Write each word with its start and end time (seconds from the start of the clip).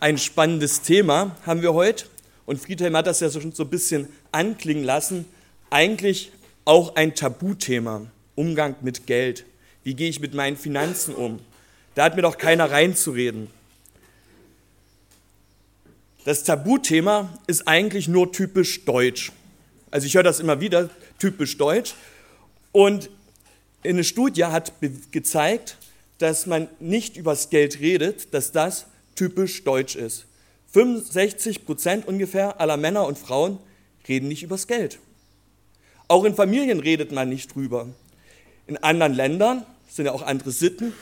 ein 0.00 0.18
spannendes 0.18 0.82
Thema 0.82 1.36
haben 1.44 1.62
wir 1.62 1.74
heute. 1.74 2.06
Und 2.44 2.60
Friedhelm 2.60 2.96
hat 2.96 3.06
das 3.06 3.20
ja 3.20 3.30
schon 3.30 3.52
so 3.52 3.64
ein 3.64 3.70
bisschen 3.70 4.08
anklingen 4.32 4.84
lassen. 4.84 5.24
Eigentlich 5.70 6.32
auch 6.64 6.94
ein 6.96 7.14
Tabuthema. 7.14 8.06
Umgang 8.34 8.76
mit 8.82 9.06
Geld. 9.06 9.44
Wie 9.82 9.94
gehe 9.94 10.08
ich 10.08 10.20
mit 10.20 10.34
meinen 10.34 10.56
Finanzen 10.56 11.14
um? 11.14 11.40
Da 11.94 12.04
hat 12.04 12.16
mir 12.16 12.22
doch 12.22 12.38
keiner 12.38 12.70
reinzureden. 12.70 13.48
Das 16.24 16.44
Tabuthema 16.44 17.32
ist 17.46 17.66
eigentlich 17.66 18.08
nur 18.08 18.32
typisch 18.32 18.84
deutsch. 18.84 19.32
Also 19.90 20.06
ich 20.06 20.14
höre 20.14 20.24
das 20.24 20.40
immer 20.40 20.60
wieder, 20.60 20.90
typisch 21.18 21.56
deutsch. 21.56 21.94
Und 22.72 23.10
eine 23.84 24.04
Studie 24.04 24.44
hat 24.44 24.72
gezeigt, 25.12 25.78
dass 26.18 26.46
man 26.46 26.68
nicht 26.80 27.16
übers 27.16 27.50
Geld 27.50 27.80
redet, 27.80 28.34
dass 28.34 28.52
das 28.52 28.86
typisch 29.16 29.64
deutsch 29.64 29.96
ist. 29.96 30.26
65 30.72 31.64
Prozent 31.64 32.06
ungefähr 32.06 32.60
aller 32.60 32.76
Männer 32.76 33.06
und 33.06 33.18
Frauen 33.18 33.58
reden 34.08 34.28
nicht 34.28 34.42
übers 34.42 34.66
Geld. 34.66 34.98
Auch 36.08 36.24
in 36.24 36.34
Familien 36.34 36.80
redet 36.80 37.12
man 37.12 37.28
nicht 37.28 37.54
drüber. 37.54 37.88
In 38.66 38.76
anderen 38.78 39.14
Ländern 39.14 39.64
sind 39.88 40.06
ja 40.06 40.12
auch 40.12 40.22
andere 40.22 40.52
Sitten. 40.52 40.92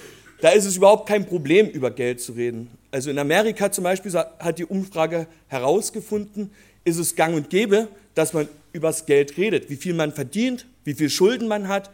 Da 0.40 0.50
ist 0.50 0.64
es 0.64 0.76
überhaupt 0.76 1.08
kein 1.08 1.26
Problem, 1.26 1.68
über 1.68 1.90
Geld 1.90 2.20
zu 2.20 2.32
reden. 2.32 2.70
Also 2.90 3.10
in 3.10 3.18
Amerika 3.18 3.70
zum 3.72 3.84
Beispiel 3.84 4.12
hat 4.14 4.58
die 4.58 4.64
Umfrage 4.64 5.26
herausgefunden, 5.48 6.50
ist 6.84 6.98
es 6.98 7.16
gang 7.16 7.34
und 7.34 7.50
gäbe, 7.50 7.88
dass 8.14 8.32
man 8.32 8.48
übers 8.72 9.06
Geld 9.06 9.36
redet, 9.36 9.70
wie 9.70 9.76
viel 9.76 9.94
man 9.94 10.12
verdient, 10.12 10.66
wie 10.84 10.94
viel 10.94 11.10
Schulden 11.10 11.48
man 11.48 11.68
hat. 11.68 11.90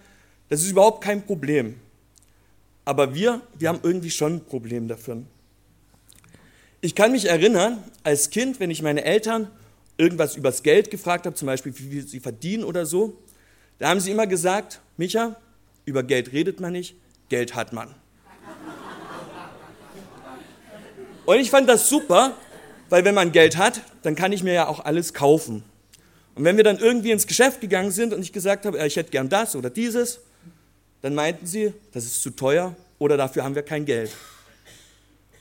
Das 0.49 0.63
ist 0.63 0.71
überhaupt 0.71 1.03
kein 1.03 1.25
Problem. 1.25 1.77
Aber 2.85 3.15
wir, 3.15 3.41
wir 3.59 3.69
haben 3.69 3.81
irgendwie 3.83 4.11
schon 4.11 4.35
ein 4.35 4.45
Problem 4.45 4.89
dafür. 4.89 5.23
Ich 6.83 6.95
kann 6.95 7.13
mich 7.13 7.27
erinnern, 7.27 7.85
als 8.05 8.31
Kind, 8.31 8.59
wenn 8.59 8.71
ich 8.71 8.81
meine 8.81 9.05
Eltern 9.05 9.51
irgendwas 9.99 10.37
übers 10.37 10.63
Geld 10.63 10.91
gefragt 10.91 11.27
habe, 11.27 11.37
zum 11.37 11.45
Beispiel, 11.45 11.77
wie 11.77 11.91
viel 11.91 12.09
sie 12.09 12.21
verdienen 12.21 12.65
oder 12.65 12.87
so, 12.87 13.19
da 13.79 13.91
haben 13.91 14.01
sie 14.01 14.11
immer 14.11 14.27
gesagt, 14.27 14.81
Micha, 14.97 15.37
über 15.85 16.03
Geld 16.03 16.33
redet 16.33 16.59
man 16.59 16.73
nicht, 16.73 16.95
Geld 17.29 17.55
hat 17.55 17.75
man. 17.75 17.95
Und 21.27 21.39
ich 21.39 21.51
fand 21.51 21.69
das 21.69 21.87
super, 21.87 22.35
weil 22.89 23.05
wenn 23.05 23.15
man 23.15 23.31
Geld 23.31 23.59
hat, 23.59 23.83
dann 24.03 24.17
kann 24.17 24.33
ich 24.33 24.43
mir 24.43 24.55
ja 24.55 24.67
auch 24.67 24.83
alles 24.83 25.13
kaufen. 25.13 25.63
Und 26.35 26.45
wenn 26.45 26.57
wir 26.57 26.65
dann 26.65 26.79
irgendwie 26.79 27.11
ins 27.11 27.27
Geschäft 27.27 27.61
gegangen 27.61 27.91
sind 27.91 28.15
und 28.15 28.23
ich 28.23 28.33
gesagt 28.33 28.65
habe, 28.65 28.85
ich 28.87 28.97
hätte 28.97 29.11
gern 29.11 29.29
das 29.29 29.55
oder 29.55 29.69
dieses, 29.69 30.21
dann 31.03 31.15
meinten 31.15 31.47
sie, 31.47 31.75
das 31.93 32.05
ist 32.05 32.23
zu 32.23 32.31
teuer 32.31 32.75
oder 32.99 33.19
dafür 33.19 33.45
haben 33.45 33.55
wir 33.55 33.63
kein 33.63 33.85
Geld. 33.85 34.11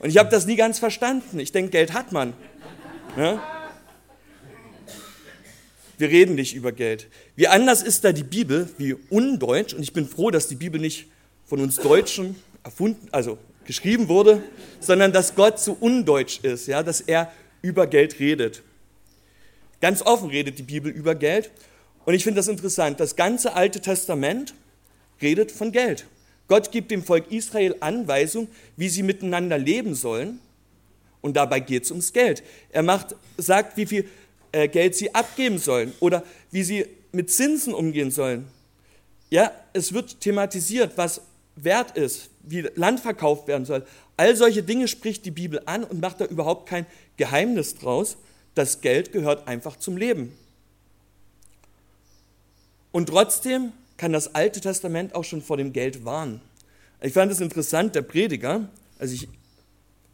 Und 0.00 0.08
ich 0.10 0.18
habe 0.18 0.30
das 0.30 0.46
nie 0.46 0.56
ganz 0.56 0.78
verstanden. 0.78 1.38
Ich 1.38 1.52
denke, 1.52 1.70
Geld 1.70 1.92
hat 1.92 2.10
man. 2.10 2.32
Ja? 3.16 3.42
Wir 5.98 6.08
reden 6.08 6.34
nicht 6.34 6.54
über 6.54 6.72
Geld. 6.72 7.08
Wie 7.36 7.46
anders 7.46 7.82
ist 7.82 8.04
da 8.04 8.12
die 8.12 8.24
Bibel, 8.24 8.68
wie 8.78 8.94
undeutsch. 9.10 9.74
Und 9.74 9.82
ich 9.82 9.92
bin 9.92 10.08
froh, 10.08 10.30
dass 10.30 10.48
die 10.48 10.54
Bibel 10.54 10.80
nicht 10.80 11.08
von 11.44 11.60
uns 11.60 11.76
Deutschen 11.76 12.36
erfunden, 12.64 13.08
also 13.12 13.38
geschrieben 13.66 14.08
wurde, 14.08 14.42
sondern 14.80 15.12
dass 15.12 15.34
Gott 15.34 15.60
so 15.60 15.76
undeutsch 15.78 16.40
ist, 16.42 16.66
ja, 16.66 16.82
dass 16.82 17.02
er 17.02 17.30
über 17.60 17.86
Geld 17.86 18.18
redet. 18.18 18.62
Ganz 19.80 20.02
offen 20.02 20.30
redet 20.30 20.58
die 20.58 20.62
Bibel 20.62 20.90
über 20.90 21.14
Geld. 21.14 21.50
Und 22.06 22.14
ich 22.14 22.24
finde 22.24 22.38
das 22.38 22.48
interessant. 22.48 22.98
Das 23.00 23.16
ganze 23.16 23.52
Alte 23.52 23.80
Testament 23.80 24.54
redet 25.20 25.52
von 25.52 25.70
Geld. 25.72 26.06
Gott 26.50 26.72
gibt 26.72 26.90
dem 26.90 27.04
Volk 27.04 27.30
Israel 27.30 27.76
Anweisung, 27.78 28.48
wie 28.76 28.88
sie 28.88 29.04
miteinander 29.04 29.56
leben 29.56 29.94
sollen. 29.94 30.40
Und 31.20 31.36
dabei 31.36 31.60
geht 31.60 31.84
es 31.84 31.92
ums 31.92 32.12
Geld. 32.12 32.42
Er 32.70 32.82
macht, 32.82 33.14
sagt, 33.36 33.76
wie 33.76 33.86
viel 33.86 34.08
äh, 34.50 34.66
Geld 34.66 34.96
sie 34.96 35.14
abgeben 35.14 35.58
sollen 35.58 35.92
oder 36.00 36.24
wie 36.50 36.64
sie 36.64 36.86
mit 37.12 37.30
Zinsen 37.30 37.72
umgehen 37.72 38.10
sollen. 38.10 38.48
Ja, 39.30 39.52
es 39.74 39.92
wird 39.92 40.20
thematisiert, 40.20 40.94
was 40.96 41.20
wert 41.54 41.96
ist, 41.96 42.30
wie 42.42 42.62
Land 42.74 42.98
verkauft 42.98 43.46
werden 43.46 43.64
soll. 43.64 43.86
All 44.16 44.34
solche 44.34 44.64
Dinge 44.64 44.88
spricht 44.88 45.24
die 45.26 45.30
Bibel 45.30 45.62
an 45.66 45.84
und 45.84 46.00
macht 46.00 46.20
da 46.20 46.24
überhaupt 46.24 46.68
kein 46.68 46.84
Geheimnis 47.16 47.76
draus. 47.76 48.16
Das 48.56 48.80
Geld 48.80 49.12
gehört 49.12 49.46
einfach 49.46 49.76
zum 49.76 49.96
Leben. 49.96 50.36
Und 52.90 53.08
trotzdem 53.08 53.72
kann 54.00 54.14
das 54.14 54.34
Alte 54.34 54.62
Testament 54.62 55.14
auch 55.14 55.24
schon 55.24 55.42
vor 55.42 55.58
dem 55.58 55.74
Geld 55.74 56.06
warnen. 56.06 56.40
Ich 57.02 57.12
fand 57.12 57.30
es 57.30 57.42
interessant, 57.42 57.94
der 57.94 58.00
Prediger, 58.00 58.66
also 58.98 59.12
ich 59.12 59.28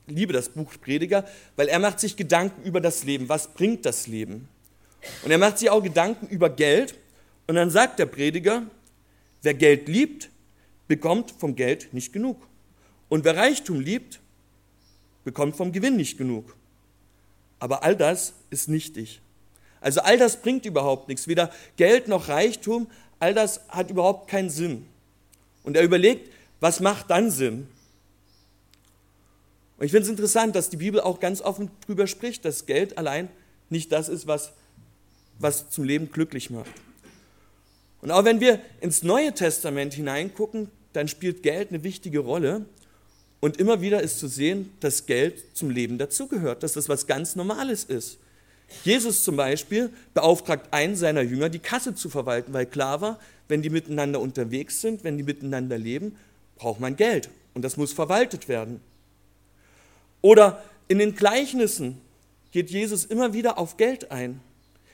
liebe 0.09 0.33
das 0.33 0.49
Buch 0.49 0.73
Prediger, 0.81 1.25
weil 1.55 1.69
er 1.69 1.79
macht 1.79 2.01
sich 2.01 2.17
Gedanken 2.17 2.65
über 2.65 2.81
das 2.81 3.05
Leben. 3.05 3.29
Was 3.29 3.47
bringt 3.47 3.87
das 3.87 4.09
Leben? 4.09 4.49
Und 5.23 5.31
er 5.31 5.39
macht 5.39 5.59
sich 5.59 5.71
auch 5.71 5.81
Gedanken 5.81 6.27
über 6.27 6.51
Geld. 6.51 6.99
Und 7.47 7.55
dann 7.55 7.71
sagt 7.71 8.01
der 8.01 8.07
Prediger, 8.07 8.65
wer 9.43 9.55
Geld 9.55 9.87
liebt, 9.87 10.31
bekommt 10.89 11.31
vom 11.39 11.55
Geld 11.55 11.95
nicht 11.95 12.13
genug. 12.13 12.45
Und 13.09 13.25
wer 13.25 13.37
Reichtum 13.37 13.79
liebt, 13.79 14.19
bekommt 15.23 15.55
vom 15.55 15.71
Gewinn 15.71 15.95
nicht 15.95 16.19
genug. 16.19 16.57
Aber 17.61 17.85
all 17.85 17.95
das 17.95 18.33
ist 18.51 18.69
nichtig. 18.69 19.21
Also 19.81 20.01
all 20.01 20.19
das 20.19 20.43
bringt 20.43 20.67
überhaupt 20.67 21.07
nichts. 21.07 21.29
Weder 21.29 21.53
Geld 21.77 22.09
noch 22.09 22.27
Reichtum 22.27 22.89
all 23.19 23.35
das 23.35 23.61
hat 23.69 23.91
überhaupt 23.91 24.29
keinen 24.29 24.51
Sinn. 24.51 24.87
Und 25.63 25.77
er 25.77 25.83
überlegt, 25.83 26.31
was 26.61 26.81
macht 26.81 27.11
dann 27.11 27.31
Sinn? 27.31 27.69
Und 29.79 29.85
ich 29.85 29.91
finde 29.91 30.05
es 30.05 30.11
interessant, 30.11 30.57
dass 30.57 30.71
die 30.71 30.79
Bibel 30.79 31.01
auch 31.01 31.21
ganz 31.21 31.41
offen 31.43 31.71
darüber 31.83 32.07
spricht, 32.07 32.45
dass 32.45 32.67
Geld 32.67 32.97
allein 32.97 33.29
nicht 33.69 33.93
das 33.93 34.09
ist, 34.09 34.27
was, 34.27 34.53
was 35.39 35.69
zum 35.71 35.85
Leben 35.85 36.11
glücklich 36.11 36.51
macht. 36.51 36.71
Und 38.01 38.11
auch 38.11 38.25
wenn 38.25 38.41
wir 38.41 38.61
ins 38.81 39.03
Neue 39.03 39.33
Testament 39.35 39.95
hineingucken, 39.95 40.71
dann 40.93 41.09
spielt 41.09 41.43
Geld 41.43 41.71
eine 41.71 41.83
wichtige 41.83 42.21
Rolle. 42.21 42.65
Und 43.41 43.59
immer 43.59 43.81
wieder 43.81 44.03
ist 44.03 44.19
zu 44.19 44.29
sehen, 44.29 44.73
dass 44.81 45.07
Geld 45.07 45.57
zum 45.57 45.71
Leben 45.71 45.99
dazugehört, 45.99 46.63
dass 46.63 46.73
das 46.73 46.89
was 46.89 47.07
ganz 47.07 47.37
Normales 47.37 47.85
ist. 47.85 48.19
Jesus 48.85 49.25
zum 49.25 49.37
Beispiel 49.37 49.93
beauftragt 50.15 50.73
einen 50.73 50.97
seiner 50.97 51.23
Jünger, 51.23 51.49
die 51.49 51.59
Kasse 51.59 51.95
zu 51.95 52.09
verwalten, 52.09 52.53
weil 52.53 52.67
klar 52.67 53.01
war, 53.01 53.19
wenn 53.49 53.63
die 53.63 53.71
miteinander 53.71 54.21
unterwegs 54.21 54.81
sind, 54.81 55.05
wenn 55.05 55.17
die 55.17 55.23
miteinander 55.23 55.79
leben, 55.79 56.17
braucht 56.57 56.81
man 56.81 56.97
Geld 56.97 57.29
und 57.55 57.63
das 57.63 57.77
muss 57.77 57.93
verwaltet 57.93 58.49
werden. 58.49 58.81
Oder 60.21 60.63
in 60.89 60.99
den 60.99 61.15
Gleichnissen 61.15 62.01
geht 62.51 62.71
Jesus 62.71 63.05
immer 63.05 63.33
wieder 63.33 63.59
auf 63.59 63.77
Geld 63.77 64.11
ein. 64.11 64.41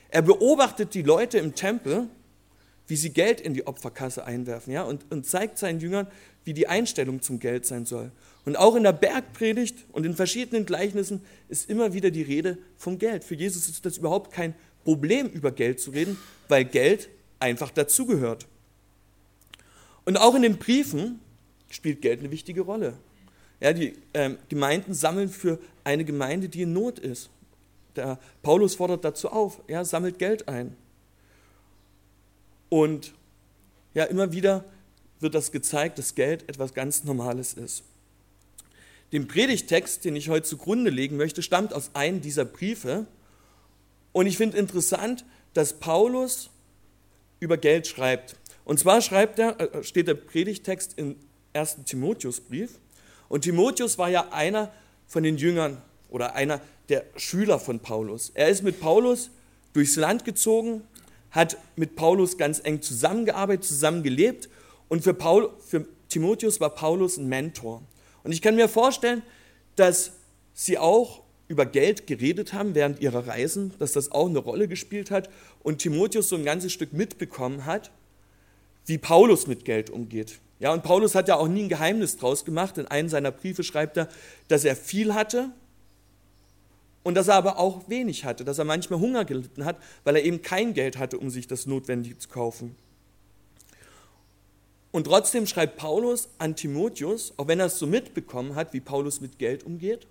Er 0.09 0.21
beobachtet 0.21 0.93
die 0.93 1.01
Leute 1.01 1.39
im 1.39 1.55
Tempel, 1.55 2.07
wie 2.87 2.95
sie 2.95 3.11
Geld 3.11 3.41
in 3.41 3.53
die 3.53 3.65
Opferkasse 3.65 4.25
einwerfen 4.25 4.73
ja, 4.73 4.83
und, 4.83 5.11
und 5.11 5.25
zeigt 5.25 5.57
seinen 5.57 5.79
Jüngern, 5.79 6.07
wie 6.43 6.53
die 6.53 6.67
Einstellung 6.67 7.21
zum 7.21 7.39
Geld 7.39 7.65
sein 7.65 7.85
soll. 7.85 8.11
Und 8.45 8.57
auch 8.57 8.75
in 8.75 8.83
der 8.83 8.91
Bergpredigt 8.91 9.85
und 9.93 10.05
in 10.05 10.15
verschiedenen 10.15 10.65
Gleichnissen 10.65 11.21
ist 11.47 11.69
immer 11.69 11.93
wieder 11.93 12.11
die 12.11 12.23
Rede 12.23 12.57
vom 12.75 12.99
Geld. 12.99 13.23
Für 13.23 13.35
Jesus 13.35 13.69
ist 13.69 13.85
das 13.85 13.97
überhaupt 13.97 14.33
kein 14.33 14.53
Problem, 14.83 15.29
über 15.29 15.51
Geld 15.51 15.79
zu 15.79 15.91
reden, 15.91 16.17
weil 16.49 16.65
Geld 16.65 17.09
einfach 17.39 17.71
dazugehört. 17.71 18.47
Und 20.05 20.17
auch 20.17 20.35
in 20.35 20.41
den 20.41 20.57
Briefen 20.57 21.21
spielt 21.69 22.01
Geld 22.01 22.19
eine 22.19 22.31
wichtige 22.31 22.61
Rolle. 22.61 22.95
Ja, 23.61 23.71
die 23.71 23.93
ähm, 24.13 24.37
Gemeinden 24.49 24.93
sammeln 24.93 25.29
für 25.29 25.57
eine 25.85 26.03
Gemeinde, 26.03 26.49
die 26.49 26.63
in 26.63 26.73
Not 26.73 26.99
ist. 26.99 27.29
Der 27.95 28.19
Paulus 28.41 28.75
fordert 28.75 29.05
dazu 29.05 29.29
auf, 29.29 29.61
ja, 29.69 29.85
sammelt 29.85 30.19
Geld 30.19 30.49
ein. 30.49 30.75
Und 32.67 33.13
ja, 33.93 34.03
immer 34.05 34.33
wieder 34.33 34.65
wird 35.19 35.35
das 35.35 35.51
gezeigt, 35.51 35.99
dass 35.99 36.15
Geld 36.15 36.49
etwas 36.49 36.73
ganz 36.73 37.03
Normales 37.05 37.53
ist. 37.53 37.83
Den 39.13 39.27
Predigtext, 39.27 40.03
den 40.05 40.15
ich 40.15 40.29
heute 40.29 40.47
zugrunde 40.47 40.89
legen 40.89 41.17
möchte, 41.17 41.43
stammt 41.43 41.71
aus 41.71 41.91
einem 41.93 42.19
dieser 42.19 42.45
Briefe. 42.45 43.05
Und 44.11 44.25
ich 44.25 44.37
finde 44.37 44.57
interessant, 44.57 45.23
dass 45.53 45.73
Paulus 45.73 46.49
über 47.39 47.57
Geld 47.57 47.85
schreibt. 47.85 48.35
Und 48.65 48.79
zwar 48.79 49.01
schreibt 49.01 49.37
er, 49.37 49.59
äh, 49.59 49.83
steht 49.83 50.07
der 50.07 50.15
Predigtext 50.15 50.93
im 50.97 51.15
1. 51.53 51.85
Timotheusbrief. 51.85 52.79
Und 53.29 53.41
Timotheus 53.41 53.99
war 53.99 54.09
ja 54.09 54.29
einer 54.31 54.71
von 55.05 55.21
den 55.21 55.37
Jüngern 55.37 55.79
oder 56.09 56.33
einer 56.33 56.59
der 56.89 57.05
Schüler 57.15 57.59
von 57.59 57.79
Paulus. 57.79 58.31
Er 58.33 58.49
ist 58.49 58.63
mit 58.63 58.79
Paulus 58.79 59.29
durchs 59.73 59.95
Land 59.95 60.25
gezogen, 60.25 60.81
hat 61.29 61.57
mit 61.75 61.95
Paulus 61.95 62.39
ganz 62.39 62.61
eng 62.63 62.81
zusammengearbeitet, 62.81 63.65
zusammengelebt. 63.65 64.49
Und 64.89 65.03
für, 65.03 65.13
Paul, 65.13 65.51
für 65.63 65.85
Timotheus 66.09 66.59
war 66.59 66.71
Paulus 66.71 67.17
ein 67.17 67.27
Mentor. 67.27 67.83
Und 68.23 68.31
ich 68.31 68.41
kann 68.41 68.55
mir 68.55 68.69
vorstellen, 68.69 69.21
dass 69.75 70.13
sie 70.53 70.77
auch 70.77 71.23
über 71.47 71.65
Geld 71.65 72.07
geredet 72.07 72.53
haben 72.53 72.73
während 72.73 72.99
ihrer 72.99 73.27
Reisen, 73.27 73.73
dass 73.79 73.91
das 73.91 74.11
auch 74.11 74.27
eine 74.27 74.39
Rolle 74.39 74.67
gespielt 74.67 75.11
hat 75.11 75.29
und 75.61 75.79
Timotheus 75.79 76.29
so 76.29 76.35
ein 76.35 76.45
ganzes 76.45 76.71
Stück 76.71 76.93
mitbekommen 76.93 77.65
hat, 77.65 77.91
wie 78.85 78.97
Paulus 78.97 79.47
mit 79.47 79.65
Geld 79.65 79.89
umgeht. 79.89 80.39
Ja, 80.59 80.71
und 80.71 80.83
Paulus 80.83 81.15
hat 81.15 81.27
ja 81.27 81.35
auch 81.35 81.47
nie 81.47 81.63
ein 81.63 81.69
Geheimnis 81.69 82.17
draus 82.17 82.45
gemacht. 82.45 82.77
In 82.77 82.87
einem 82.87 83.09
seiner 83.09 83.31
Briefe 83.31 83.63
schreibt 83.63 83.97
er, 83.97 84.07
dass 84.47 84.63
er 84.63 84.75
viel 84.75 85.13
hatte 85.13 85.49
und 87.03 87.15
dass 87.15 87.27
er 87.27 87.35
aber 87.35 87.59
auch 87.59 87.89
wenig 87.89 88.23
hatte, 88.23 88.45
dass 88.45 88.59
er 88.59 88.65
manchmal 88.65 88.99
Hunger 88.99 89.25
gelitten 89.25 89.65
hat, 89.65 89.77
weil 90.05 90.15
er 90.15 90.23
eben 90.23 90.41
kein 90.41 90.73
Geld 90.73 90.97
hatte, 90.97 91.17
um 91.17 91.29
sich 91.29 91.47
das 91.47 91.65
Notwendige 91.65 92.17
zu 92.17 92.29
kaufen. 92.29 92.75
Und 94.93 95.05
trotzdem 95.05 95.47
schreibt 95.47 95.77
Paulus 95.77 96.29
an 96.37 96.55
Timotheus, 96.55 97.33
auch 97.37 97.47
wenn 97.47 97.59
er 97.59 97.65
es 97.65 97.79
so 97.79 97.87
mitbekommen 97.87 98.53
hat, 98.53 98.73
wie 98.73 98.79
Paulus 98.79 99.21
mit 99.21 99.39
Geld 99.39 99.63
umgeht, 99.63 100.05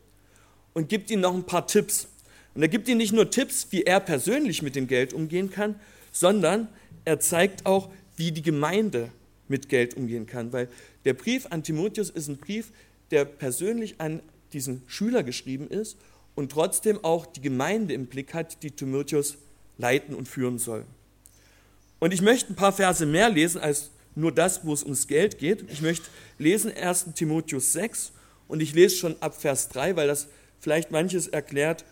und 0.74 0.88
gibt 0.88 1.08
ihm 1.12 1.20
noch 1.20 1.32
ein 1.32 1.44
paar 1.44 1.68
Tipps. 1.68 2.08
Und 2.56 2.62
er 2.62 2.68
gibt 2.68 2.88
ihm 2.88 2.98
nicht 2.98 3.12
nur 3.12 3.30
Tipps, 3.30 3.68
wie 3.70 3.84
er 3.84 4.00
persönlich 4.00 4.60
mit 4.60 4.74
dem 4.74 4.88
Geld 4.88 5.12
umgehen 5.12 5.52
kann, 5.52 5.76
sondern 6.10 6.68
er 7.04 7.20
zeigt 7.20 7.64
auch, 7.64 7.90
wie 8.16 8.32
die 8.32 8.42
Gemeinde 8.42 9.12
mit 9.46 9.68
Geld 9.68 9.96
umgehen 9.96 10.26
kann. 10.26 10.52
Weil 10.52 10.68
der 11.04 11.14
Brief 11.14 11.46
an 11.50 11.62
Timotheus 11.62 12.10
ist 12.10 12.26
ein 12.26 12.38
Brief, 12.38 12.72
der 13.12 13.24
persönlich 13.24 14.00
an 14.00 14.20
diesen 14.52 14.82
Schüler 14.88 15.22
geschrieben 15.22 15.68
ist 15.68 15.96
und 16.34 16.50
trotzdem 16.50 17.04
auch 17.04 17.26
die 17.26 17.40
Gemeinde 17.40 17.94
im 17.94 18.06
Blick 18.06 18.34
hat, 18.34 18.64
die 18.64 18.72
Timotheus 18.72 19.38
leiten 19.78 20.16
und 20.16 20.26
führen 20.26 20.58
soll. 20.58 20.84
Und 22.00 22.12
ich 22.12 22.20
möchte 22.20 22.52
ein 22.52 22.56
paar 22.56 22.72
Verse 22.72 23.06
mehr 23.06 23.30
lesen 23.30 23.60
als 23.60 23.92
nur 24.14 24.32
das, 24.32 24.64
wo 24.64 24.72
es 24.72 24.82
ums 24.82 25.06
Geld 25.06 25.38
geht. 25.38 25.64
Ich 25.70 25.82
möchte 25.82 26.06
lesen 26.38 26.72
1 26.72 27.14
Timotheus 27.14 27.72
6 27.72 28.12
und 28.48 28.60
ich 28.60 28.74
lese 28.74 28.96
schon 28.96 29.16
ab 29.20 29.40
Vers 29.40 29.68
3, 29.68 29.96
weil 29.96 30.08
das 30.08 30.28
vielleicht 30.60 30.90
manches 30.90 31.28
erklärt 31.28 31.84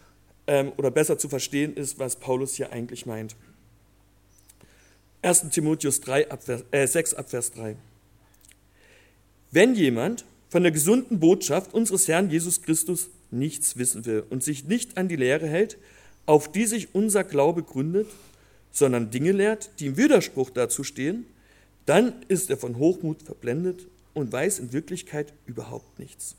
ähm, 0.47 0.73
oder 0.77 0.91
besser 0.91 1.19
zu 1.19 1.29
verstehen 1.29 1.75
ist, 1.75 1.99
was 1.99 2.17
Paulus 2.17 2.55
hier 2.55 2.73
eigentlich 2.73 3.07
meint. 3.07 3.37
1 5.23 5.51
Timotheus 5.51 6.01
3, 6.01 6.31
Abvers, 6.31 6.65
äh, 6.71 6.87
6 6.87 7.15
ab 7.15 7.31
Vers 7.31 7.53
3. 7.53 7.77
Wenn 9.51 9.75
jemand 9.75 10.25
von 10.49 10.63
der 10.63 10.73
gesunden 10.73 11.21
Botschaft 11.21 11.75
unseres 11.75 12.09
Herrn 12.09 12.31
Jesus 12.31 12.63
Christus 12.63 13.11
nichts 13.31 13.77
wissen 13.77 14.05
will 14.07 14.25
und 14.31 14.43
sich 14.43 14.65
nicht 14.65 14.97
an 14.97 15.09
die 15.09 15.17
Lehre 15.17 15.47
hält, 15.47 15.79
auf 16.27 16.51
die 16.51 16.67
sich 16.67 16.95
unser 16.95 17.25
Glaube 17.25 17.63
gründet, 17.63 18.07
sondern 18.73 19.11
Dinge 19.11 19.33
lehrt, 19.33 19.71
die 19.79 19.87
im 19.87 19.97
Widerspruch 19.97 20.51
dazu 20.51 20.85
stehen, 20.85 21.27
dann 21.91 22.23
ist 22.29 22.51
er 22.51 22.57
von 22.57 22.77
Hochmut 22.77 23.25
verblendet 23.25 23.89
und 24.15 24.31
weiß 24.31 24.61
in 24.61 24.73
Wirklichkeit 24.73 25.33
überhaupt 25.45 25.99
nichts. 25.99 26.37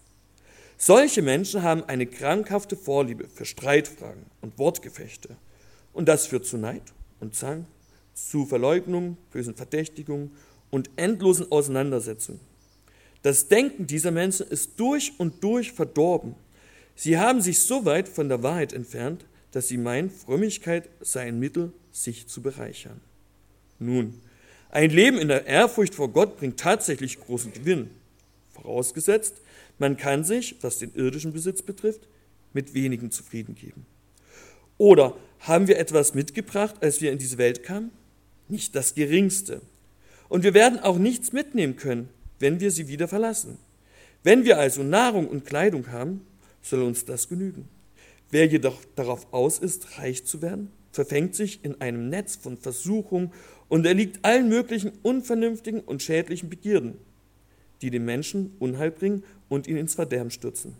Solche 0.77 1.21
Menschen 1.21 1.61
haben 1.61 1.83
eine 1.83 2.05
krankhafte 2.05 2.77
Vorliebe 2.77 3.27
für 3.27 3.43
Streitfragen 3.43 4.27
und 4.39 4.57
Wortgefechte. 4.57 5.35
Und 5.91 6.07
das 6.07 6.27
führt 6.27 6.45
zu 6.45 6.57
Neid 6.57 6.93
und 7.19 7.35
Zank, 7.35 7.65
zu 8.13 8.45
Verleugnung, 8.45 9.17
bösen 9.33 9.53
Verdächtigungen 9.53 10.31
und 10.69 10.89
endlosen 10.95 11.51
Auseinandersetzungen. 11.51 12.39
Das 13.21 13.49
Denken 13.49 13.87
dieser 13.87 14.11
Menschen 14.11 14.47
ist 14.47 14.79
durch 14.79 15.11
und 15.17 15.43
durch 15.43 15.73
verdorben. 15.73 16.35
Sie 16.95 17.17
haben 17.17 17.41
sich 17.41 17.59
so 17.59 17.83
weit 17.83 18.07
von 18.07 18.29
der 18.29 18.41
Wahrheit 18.41 18.71
entfernt, 18.71 19.25
dass 19.51 19.67
sie 19.67 19.77
meinen, 19.77 20.09
Frömmigkeit 20.09 20.87
sei 21.01 21.23
ein 21.23 21.39
Mittel, 21.39 21.73
sich 21.91 22.29
zu 22.29 22.41
bereichern. 22.41 23.01
Nun, 23.79 24.21
ein 24.71 24.89
Leben 24.89 25.17
in 25.17 25.27
der 25.27 25.45
Ehrfurcht 25.45 25.93
vor 25.93 26.09
Gott 26.09 26.37
bringt 26.37 26.59
tatsächlich 26.59 27.19
großen 27.19 27.51
Gewinn. 27.51 27.89
Vorausgesetzt, 28.53 29.41
man 29.79 29.97
kann 29.97 30.23
sich, 30.23 30.55
was 30.61 30.79
den 30.79 30.93
irdischen 30.95 31.33
Besitz 31.33 31.61
betrifft, 31.61 32.07
mit 32.53 32.73
wenigen 32.73 33.11
zufrieden 33.11 33.55
geben. 33.55 33.85
Oder 34.77 35.15
haben 35.39 35.67
wir 35.67 35.77
etwas 35.77 36.13
mitgebracht, 36.13 36.75
als 36.81 37.01
wir 37.01 37.11
in 37.11 37.17
diese 37.17 37.37
Welt 37.37 37.63
kamen? 37.63 37.91
Nicht 38.47 38.75
das 38.75 38.95
Geringste. 38.95 39.61
Und 40.29 40.43
wir 40.43 40.53
werden 40.53 40.79
auch 40.79 40.97
nichts 40.97 41.33
mitnehmen 41.33 41.75
können, 41.75 42.09
wenn 42.39 42.59
wir 42.59 42.71
sie 42.71 42.87
wieder 42.87 43.07
verlassen. 43.07 43.57
Wenn 44.23 44.45
wir 44.45 44.57
also 44.57 44.83
Nahrung 44.83 45.27
und 45.27 45.45
Kleidung 45.45 45.91
haben, 45.91 46.25
soll 46.61 46.83
uns 46.83 47.05
das 47.05 47.27
genügen. 47.27 47.67
Wer 48.29 48.47
jedoch 48.47 48.79
darauf 48.95 49.33
aus 49.33 49.59
ist, 49.59 49.97
reich 49.97 50.23
zu 50.25 50.41
werden, 50.41 50.71
verfängt 50.91 51.35
sich 51.35 51.63
in 51.65 51.81
einem 51.81 52.09
Netz 52.09 52.35
von 52.35 52.57
Versuchung 52.57 53.33
und 53.71 53.85
erliegt 53.85 54.25
allen 54.25 54.49
möglichen 54.49 54.91
unvernünftigen 55.01 55.79
und 55.79 56.03
schädlichen 56.03 56.49
Begierden, 56.49 56.97
die 57.81 57.89
dem 57.89 58.03
Menschen 58.03 58.53
Unheil 58.59 58.91
bringen 58.91 59.23
und 59.47 59.65
ihn 59.65 59.77
ins 59.77 59.95
Verderben 59.95 60.29
stürzen. 60.29 60.75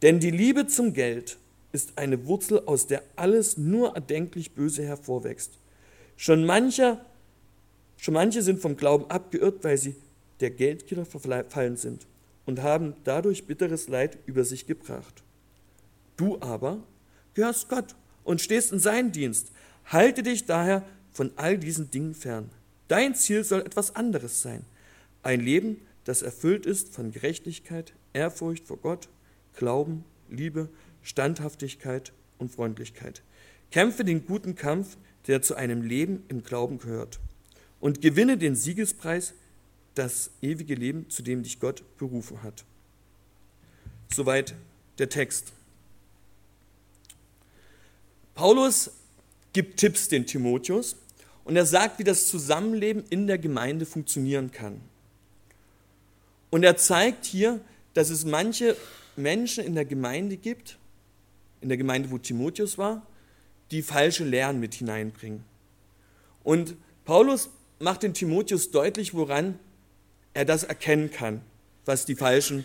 Denn 0.00 0.20
die 0.20 0.30
Liebe 0.30 0.68
zum 0.68 0.92
Geld 0.92 1.36
ist 1.72 1.98
eine 1.98 2.26
Wurzel, 2.26 2.62
aus 2.64 2.86
der 2.86 3.02
alles 3.16 3.56
nur 3.58 3.96
erdenklich 3.96 4.52
Böse 4.52 4.84
hervorwächst. 4.84 5.58
Schon, 6.14 6.46
mancher, 6.46 7.04
schon 7.96 8.14
manche 8.14 8.42
sind 8.42 8.60
vom 8.60 8.76
Glauben 8.76 9.10
abgeirrt, 9.10 9.64
weil 9.64 9.76
sie 9.76 9.96
der 10.38 10.50
Geldgier 10.50 11.04
verfallen 11.04 11.76
sind 11.76 12.06
und 12.46 12.62
haben 12.62 12.94
dadurch 13.02 13.48
bitteres 13.48 13.88
Leid 13.88 14.16
über 14.26 14.44
sich 14.44 14.68
gebracht. 14.68 15.24
Du 16.16 16.40
aber 16.40 16.84
gehörst 17.34 17.68
Gott 17.68 17.96
und 18.22 18.40
stehst 18.40 18.70
in 18.70 18.78
seinen 18.78 19.10
Dienst. 19.10 19.50
Halte 19.86 20.22
dich 20.22 20.46
daher 20.46 20.84
von 21.12 21.32
all 21.36 21.58
diesen 21.58 21.90
Dingen 21.90 22.14
fern. 22.14 22.50
Dein 22.88 23.14
Ziel 23.14 23.44
soll 23.44 23.60
etwas 23.60 23.94
anderes 23.94 24.42
sein. 24.42 24.64
Ein 25.22 25.40
Leben, 25.40 25.80
das 26.04 26.22
erfüllt 26.22 26.66
ist 26.66 26.94
von 26.94 27.12
Gerechtigkeit, 27.12 27.92
Ehrfurcht 28.12 28.66
vor 28.66 28.78
Gott, 28.78 29.08
Glauben, 29.54 30.04
Liebe, 30.28 30.68
Standhaftigkeit 31.02 32.12
und 32.38 32.50
Freundlichkeit. 32.50 33.22
Kämpfe 33.70 34.04
den 34.04 34.26
guten 34.26 34.54
Kampf, 34.54 34.96
der 35.26 35.42
zu 35.42 35.54
einem 35.54 35.82
Leben 35.82 36.24
im 36.28 36.42
Glauben 36.42 36.78
gehört. 36.78 37.20
Und 37.78 38.00
gewinne 38.00 38.36
den 38.36 38.56
Siegespreis, 38.56 39.34
das 39.94 40.30
ewige 40.40 40.74
Leben, 40.74 41.08
zu 41.10 41.22
dem 41.22 41.42
dich 41.42 41.60
Gott 41.60 41.84
berufen 41.98 42.42
hat. 42.42 42.64
Soweit 44.12 44.54
der 44.98 45.08
Text. 45.08 45.52
Paulus 48.34 48.90
gibt 49.52 49.78
Tipps 49.78 50.08
den 50.08 50.26
Timotheus 50.26 50.96
und 51.44 51.56
er 51.56 51.66
sagt, 51.66 51.98
wie 51.98 52.04
das 52.04 52.28
Zusammenleben 52.28 53.04
in 53.10 53.26
der 53.26 53.38
Gemeinde 53.38 53.86
funktionieren 53.86 54.50
kann. 54.50 54.80
Und 56.50 56.64
er 56.64 56.76
zeigt 56.76 57.24
hier, 57.24 57.60
dass 57.94 58.10
es 58.10 58.24
manche 58.24 58.76
Menschen 59.16 59.64
in 59.64 59.74
der 59.74 59.84
Gemeinde 59.84 60.36
gibt, 60.36 60.78
in 61.60 61.68
der 61.68 61.78
Gemeinde, 61.78 62.10
wo 62.10 62.18
Timotheus 62.18 62.78
war, 62.78 63.06
die 63.70 63.82
falsche 63.82 64.24
Lehren 64.24 64.60
mit 64.60 64.74
hineinbringen. 64.74 65.44
Und 66.42 66.76
Paulus 67.04 67.50
macht 67.78 68.02
den 68.02 68.14
Timotheus 68.14 68.70
deutlich, 68.70 69.14
woran 69.14 69.58
er 70.34 70.44
das 70.44 70.64
erkennen 70.64 71.10
kann, 71.10 71.42
was 71.84 72.04
die 72.04 72.14
falschen, 72.14 72.64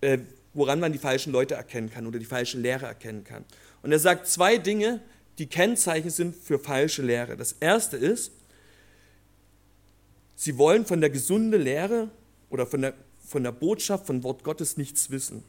äh, 0.00 0.18
woran 0.54 0.80
man 0.80 0.92
die 0.92 0.98
falschen 0.98 1.32
Leute 1.32 1.54
erkennen 1.54 1.90
kann 1.90 2.06
oder 2.06 2.18
die 2.18 2.24
falsche 2.24 2.58
Lehre 2.58 2.86
erkennen 2.86 3.24
kann. 3.24 3.44
Und 3.82 3.92
er 3.92 3.98
sagt 3.98 4.26
zwei 4.26 4.58
Dinge, 4.58 5.00
die 5.40 5.46
Kennzeichen 5.46 6.10
sind 6.10 6.36
für 6.36 6.58
falsche 6.58 7.00
Lehre. 7.00 7.34
Das 7.34 7.52
erste 7.52 7.96
ist, 7.96 8.30
sie 10.36 10.58
wollen 10.58 10.84
von 10.84 11.00
der 11.00 11.08
gesunden 11.08 11.62
Lehre 11.62 12.10
oder 12.50 12.66
von 12.66 12.82
der, 12.82 12.92
von 13.26 13.42
der 13.42 13.52
Botschaft 13.52 14.06
von 14.06 14.22
Wort 14.22 14.44
Gottes 14.44 14.76
nichts 14.76 15.08
wissen. 15.08 15.42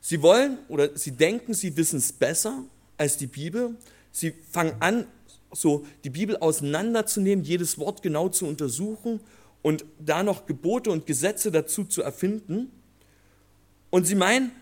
Sie 0.00 0.22
wollen 0.22 0.58
oder 0.68 0.96
sie 0.96 1.10
denken, 1.10 1.52
sie 1.52 1.76
wissen 1.76 1.96
es 1.96 2.12
besser 2.12 2.62
als 2.96 3.16
die 3.16 3.26
Bibel. 3.26 3.74
Sie 4.12 4.32
fangen 4.52 4.76
an, 4.78 5.08
so 5.50 5.84
die 6.04 6.10
Bibel 6.10 6.36
auseinanderzunehmen, 6.36 7.44
jedes 7.44 7.76
Wort 7.78 8.02
genau 8.02 8.28
zu 8.28 8.46
untersuchen 8.46 9.18
und 9.62 9.84
da 9.98 10.22
noch 10.22 10.46
Gebote 10.46 10.92
und 10.92 11.06
Gesetze 11.06 11.50
dazu 11.50 11.82
zu 11.82 12.02
erfinden. 12.02 12.70
Und 13.90 14.06
sie 14.06 14.14
meinen, 14.14 14.52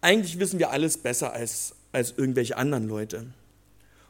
eigentlich 0.00 0.38
wissen 0.38 0.60
wir 0.60 0.70
alles 0.70 0.96
besser 0.96 1.32
als, 1.32 1.74
als 1.92 2.14
irgendwelche 2.16 2.56
anderen 2.56 2.88
Leute. 2.88 3.26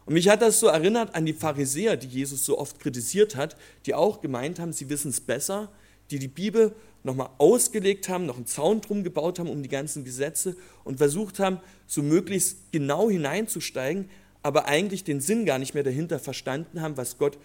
Und 0.07 0.15
mich 0.15 0.29
hat 0.29 0.43
das 0.43 0.61
so 0.61 0.67
erinnert 0.67 1.15
an 1.15 1.27
die 1.27 1.33
Pharisäer, 1.33 1.97
die 1.97 2.09
Jesus 2.09 2.45
so 2.45 2.59
oft 2.59 2.81
kritisiert 2.81 3.37
hat, 3.37 3.57
die 3.87 3.95
auch 3.95 4.21
gemeint 4.21 4.59
haben, 4.59 4.73
sie 4.73 4.89
wissen 4.89 5.11
es 5.11 5.21
besser, 5.21 5.71
die 6.11 6.19
die 6.19 6.29
Bibel 6.29 6.75
nochmal 7.03 7.31
ausgelegt 7.39 8.09
haben, 8.09 8.27
noch 8.27 8.37
einen 8.37 8.47
Zaun 8.47 8.81
drum 8.81 9.05
gebaut 9.05 9.39
haben 9.39 9.49
um 9.49 9.63
die 9.63 9.69
ganzen 9.69 10.05
Gesetze 10.05 10.57
und 10.85 10.99
versucht 10.99 11.39
haben, 11.39 11.59
so 11.87 12.03
möglichst 12.03 12.73
genau 12.73 13.09
hineinzusteigen, 13.09 14.11
aber 14.43 14.67
eigentlich 14.67 15.05
den 15.05 15.21
Sinn 15.21 15.45
gar 15.45 15.59
nicht 15.59 15.75
mehr 15.75 15.83
dahinter 15.83 16.19
verstanden 16.19 16.81
haben, 16.81 16.97
was 16.97 17.19
Gott 17.19 17.39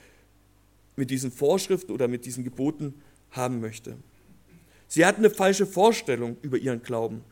mit 0.95 1.09
diesen 1.09 1.31
Vorschriften 1.31 1.91
oder 1.91 2.07
mit 2.07 2.25
diesen 2.25 2.43
Geboten 2.43 2.95
haben 3.31 3.59
möchte. 3.59 3.97
Sie 4.87 5.05
hatten 5.05 5.25
eine 5.25 5.33
falsche 5.33 5.65
Vorstellung 5.65 6.37
über 6.41 6.57
ihren 6.57 6.81
Glauben. 6.81 7.23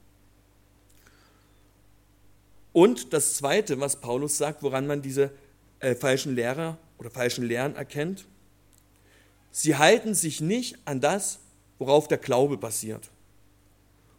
Und 2.74 3.13
das 3.13 3.36
Zweite, 3.36 3.80
was 3.80 4.01
Paulus 4.01 4.38
sagt, 4.38 4.63
woran 4.63 4.88
man 4.88 5.01
diese 5.01 5.32
äh, 5.80 5.96
falschen 5.96 6.36
Lehrer 6.36 6.77
oder 6.98 7.12
falschen 7.12 7.46
Lehren 7.46 7.75
erkennt, 7.75 8.25
sie 9.51 9.75
halten 9.75 10.15
sich 10.15 10.42
nicht 10.42 10.77
an 10.86 11.00
das, 11.00 11.39
worauf 11.77 12.08
der 12.08 12.18
Glaube 12.18 12.58
basiert. 12.58 13.12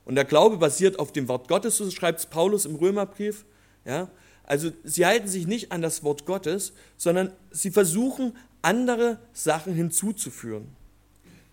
Und 0.04 0.14
der 0.14 0.24
Glaube 0.24 0.56
basiert 0.56 0.98
auf 0.98 1.12
dem 1.12 1.28
Wort 1.28 1.48
Gottes, 1.48 1.78
so 1.78 1.90
schreibt 1.90 2.20
es 2.20 2.26
Paulus 2.26 2.64
im 2.64 2.76
Römerbrief. 2.76 3.44
Ja? 3.84 4.08
Also 4.44 4.70
sie 4.84 5.04
halten 5.04 5.28
sich 5.28 5.46
nicht 5.46 5.72
an 5.72 5.82
das 5.82 6.04
Wort 6.04 6.26
Gottes, 6.26 6.74
sondern 6.96 7.32
sie 7.50 7.70
versuchen 7.70 8.36
andere 8.62 9.18
Sachen 9.32 9.74
hinzuzuführen, 9.74 10.68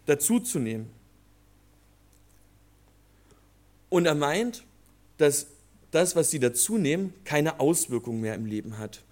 dazuzunehmen. 0.06 0.90
Und 3.90 4.06
er 4.06 4.16
meint, 4.16 4.64
dass 5.18 5.48
das, 5.92 6.16
was 6.16 6.32
sie 6.32 6.40
dazu 6.40 6.78
nehmen, 6.78 7.14
keine 7.24 7.60
Auswirkung 7.60 8.22
mehr 8.22 8.36
im 8.36 8.46
Leben 8.46 8.78
hat. 8.78 9.04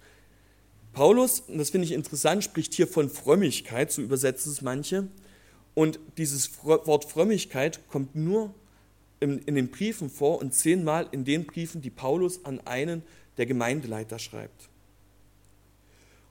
Paulus, 0.92 1.40
und 1.40 1.58
das 1.58 1.70
finde 1.70 1.84
ich 1.86 1.92
interessant, 1.92 2.42
spricht 2.42 2.74
hier 2.74 2.88
von 2.88 3.08
Frömmigkeit, 3.08 3.92
so 3.92 4.02
übersetzen 4.02 4.50
es 4.50 4.60
manche. 4.60 5.06
Und 5.74 6.00
dieses 6.18 6.64
Wort 6.64 7.04
Frömmigkeit 7.04 7.86
kommt 7.88 8.16
nur 8.16 8.52
in, 9.20 9.38
in 9.40 9.54
den 9.54 9.70
Briefen 9.70 10.10
vor 10.10 10.40
und 10.40 10.52
zehnmal 10.52 11.06
in 11.12 11.24
den 11.24 11.46
Briefen, 11.46 11.80
die 11.80 11.90
Paulus 11.90 12.44
an 12.44 12.60
einen 12.66 13.02
der 13.36 13.46
Gemeindeleiter 13.46 14.18
schreibt. 14.18 14.68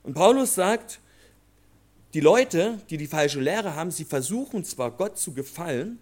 Und 0.02 0.14
Paulus 0.14 0.54
sagt, 0.54 1.00
die 2.12 2.20
Leute, 2.20 2.80
die 2.90 2.96
die 2.96 3.06
falsche 3.06 3.40
Lehre 3.40 3.76
haben, 3.76 3.90
sie 3.90 4.04
versuchen 4.04 4.64
zwar 4.64 4.90
Gott 4.90 5.18
zu 5.18 5.32
gefallen, 5.32 5.98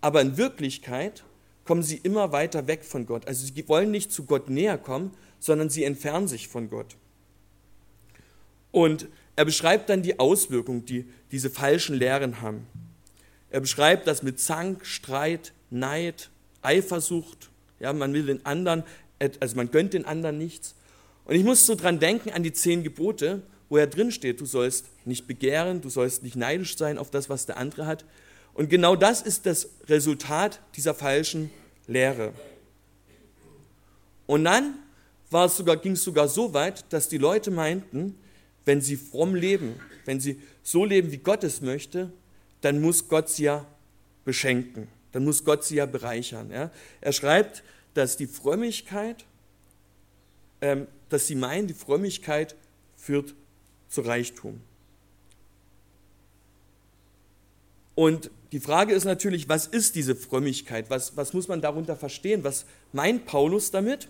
aber 0.00 0.20
in 0.20 0.36
Wirklichkeit 0.36 1.24
kommen 1.64 1.82
sie 1.82 1.96
immer 1.96 2.32
weiter 2.32 2.66
weg 2.66 2.84
von 2.84 3.06
Gott. 3.06 3.26
Also 3.26 3.46
sie 3.46 3.68
wollen 3.68 3.90
nicht 3.90 4.12
zu 4.12 4.24
Gott 4.24 4.50
näher 4.50 4.78
kommen, 4.78 5.12
sondern 5.38 5.70
sie 5.70 5.84
entfernen 5.84 6.28
sich 6.28 6.48
von 6.48 6.68
Gott. 6.70 6.96
Und 8.70 9.08
er 9.36 9.44
beschreibt 9.44 9.88
dann 9.88 10.02
die 10.02 10.18
Auswirkungen, 10.18 10.84
die 10.84 11.06
diese 11.30 11.50
falschen 11.50 11.96
Lehren 11.96 12.40
haben. 12.40 12.66
Er 13.50 13.60
beschreibt 13.60 14.06
das 14.06 14.22
mit 14.22 14.40
Zank, 14.40 14.84
Streit, 14.84 15.52
Neid, 15.70 16.30
Eifersucht. 16.62 17.50
Ja, 17.80 17.92
man 17.92 18.12
will 18.12 18.26
den 18.26 18.44
anderen, 18.44 18.82
also 19.40 19.56
man 19.56 19.70
gönnt 19.70 19.94
den 19.94 20.04
anderen 20.04 20.38
nichts. 20.38 20.74
Und 21.24 21.36
ich 21.36 21.44
muss 21.44 21.66
so 21.66 21.74
dran 21.74 22.00
denken 22.00 22.30
an 22.30 22.42
die 22.42 22.52
zehn 22.52 22.82
Gebote, 22.82 23.42
wo 23.68 23.76
er 23.76 23.86
drin 23.86 24.10
steht, 24.10 24.40
du 24.40 24.46
sollst 24.46 24.86
nicht 25.04 25.26
begehren, 25.26 25.80
du 25.80 25.88
sollst 25.88 26.22
nicht 26.22 26.36
neidisch 26.36 26.76
sein 26.76 26.98
auf 26.98 27.10
das, 27.10 27.28
was 27.28 27.46
der 27.46 27.56
andere 27.56 27.86
hat. 27.86 28.04
Und 28.54 28.70
genau 28.70 28.96
das 28.96 29.20
ist 29.20 29.46
das 29.46 29.68
Resultat 29.88 30.60
dieser 30.76 30.94
falschen 30.94 31.50
Lehre. 31.86 32.32
Und 34.26 34.44
dann 34.44 34.78
war 35.30 35.46
es 35.46 35.56
sogar, 35.56 35.76
ging 35.76 35.92
es 35.92 36.04
sogar 36.04 36.28
so 36.28 36.54
weit, 36.54 36.84
dass 36.92 37.08
die 37.08 37.18
Leute 37.18 37.50
meinten, 37.50 38.16
wenn 38.64 38.80
sie 38.80 38.96
fromm 38.96 39.34
leben, 39.34 39.74
wenn 40.04 40.20
sie 40.20 40.40
so 40.62 40.84
leben, 40.84 41.10
wie 41.10 41.18
Gott 41.18 41.44
es 41.44 41.60
möchte, 41.60 42.12
dann 42.60 42.80
muss 42.80 43.08
Gott 43.08 43.28
sie 43.28 43.44
ja 43.44 43.66
beschenken, 44.24 44.88
dann 45.12 45.24
muss 45.24 45.44
Gott 45.44 45.64
sie 45.64 45.76
ja 45.76 45.86
bereichern. 45.86 46.50
Ja? 46.50 46.70
Er 47.00 47.12
schreibt, 47.12 47.62
dass 47.92 48.16
die 48.16 48.26
Frömmigkeit, 48.26 49.24
ähm, 50.60 50.86
dass 51.08 51.26
sie 51.26 51.34
meinen, 51.34 51.66
die 51.66 51.74
Frömmigkeit 51.74 52.56
führt 52.96 53.34
zu 53.88 54.00
Reichtum. 54.00 54.60
Und 57.94 58.30
die 58.52 58.60
Frage 58.60 58.92
ist 58.92 59.04
natürlich, 59.04 59.48
was 59.48 59.66
ist 59.66 59.94
diese 59.94 60.14
Frömmigkeit? 60.16 60.90
Was, 60.90 61.16
was 61.16 61.32
muss 61.32 61.48
man 61.48 61.60
darunter 61.60 61.96
verstehen? 61.96 62.44
Was 62.44 62.66
meint 62.92 63.26
Paulus 63.26 63.70
damit? 63.70 64.08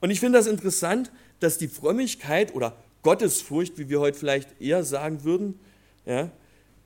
Und 0.00 0.10
ich 0.10 0.20
finde 0.20 0.38
das 0.38 0.46
interessant, 0.46 1.10
dass 1.40 1.58
die 1.58 1.68
Frömmigkeit 1.68 2.54
oder 2.54 2.76
Gottesfurcht, 3.02 3.78
wie 3.78 3.88
wir 3.88 4.00
heute 4.00 4.18
vielleicht 4.18 4.60
eher 4.60 4.84
sagen 4.84 5.24
würden, 5.24 5.58
ja, 6.06 6.30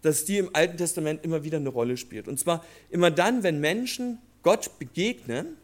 dass 0.03 0.25
die 0.25 0.39
im 0.39 0.51
Alten 0.53 0.77
Testament 0.77 1.25
immer 1.25 1.45
wieder 1.45 1.57
eine 1.59 1.71
Rolle 1.71 1.97
spielt. 1.97 2.29
Und 2.29 2.39
zwar 2.39 2.65
immer 2.91 3.11
dann, 3.11 3.43
wenn 3.43 3.61
Menschen 3.61 4.19
Gott 4.43 4.79
begegnen, 4.79 5.57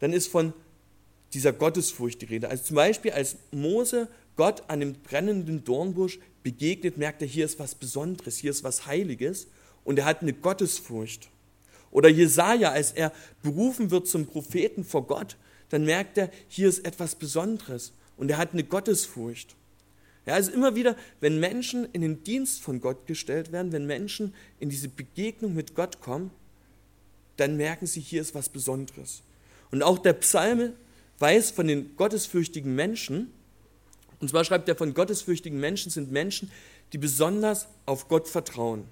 dann 0.00 0.12
ist 0.12 0.28
von 0.28 0.52
dieser 1.34 1.52
Gottesfurcht 1.52 2.22
die 2.22 2.26
Rede. 2.26 2.48
Also 2.48 2.64
zum 2.64 2.76
Beispiel, 2.76 3.10
als 3.10 3.36
Mose 3.50 4.08
Gott 4.36 4.62
an 4.68 4.80
dem 4.80 4.94
brennenden 4.94 5.64
Dornbusch 5.64 6.18
begegnet, 6.42 6.96
merkt 6.96 7.22
er, 7.22 7.28
hier 7.28 7.44
ist 7.44 7.58
was 7.58 7.74
Besonderes, 7.74 8.38
hier 8.38 8.50
ist 8.50 8.64
was 8.64 8.86
Heiliges 8.86 9.48
und 9.84 9.98
er 9.98 10.04
hat 10.04 10.22
eine 10.22 10.32
Gottesfurcht. 10.32 11.28
Oder 11.90 12.08
Jesaja, 12.08 12.72
als 12.72 12.92
er 12.92 13.12
berufen 13.42 13.90
wird 13.90 14.08
zum 14.08 14.26
Propheten 14.26 14.84
vor 14.84 15.06
Gott, 15.06 15.36
dann 15.70 15.84
merkt 15.84 16.18
er, 16.18 16.30
hier 16.48 16.68
ist 16.68 16.84
etwas 16.84 17.14
Besonderes 17.14 17.92
und 18.16 18.30
er 18.30 18.38
hat 18.38 18.52
eine 18.52 18.64
Gottesfurcht. 18.64 19.54
Ja, 20.26 20.34
also 20.34 20.50
immer 20.52 20.74
wieder, 20.74 20.96
wenn 21.20 21.38
Menschen 21.38 21.86
in 21.92 22.00
den 22.00 22.24
Dienst 22.24 22.62
von 22.62 22.80
Gott 22.80 23.06
gestellt 23.06 23.52
werden, 23.52 23.72
wenn 23.72 23.86
Menschen 23.86 24.34
in 24.58 24.70
diese 24.70 24.88
Begegnung 24.88 25.54
mit 25.54 25.74
Gott 25.74 26.00
kommen, 26.00 26.30
dann 27.36 27.56
merken 27.56 27.86
sie, 27.86 28.00
hier 28.00 28.22
ist 28.22 28.34
was 28.34 28.48
Besonderes. 28.48 29.22
Und 29.70 29.82
auch 29.82 29.98
der 29.98 30.14
Psalm 30.14 30.72
weiß 31.18 31.50
von 31.50 31.66
den 31.66 31.96
gottesfürchtigen 31.96 32.74
Menschen, 32.74 33.30
und 34.20 34.28
zwar 34.28 34.44
schreibt 34.44 34.68
er 34.68 34.76
von 34.76 34.94
gottesfürchtigen 34.94 35.60
Menschen 35.60 35.90
sind 35.90 36.10
Menschen, 36.10 36.50
die 36.92 36.98
besonders 36.98 37.66
auf 37.84 38.08
Gott 38.08 38.28
vertrauen. 38.28 38.84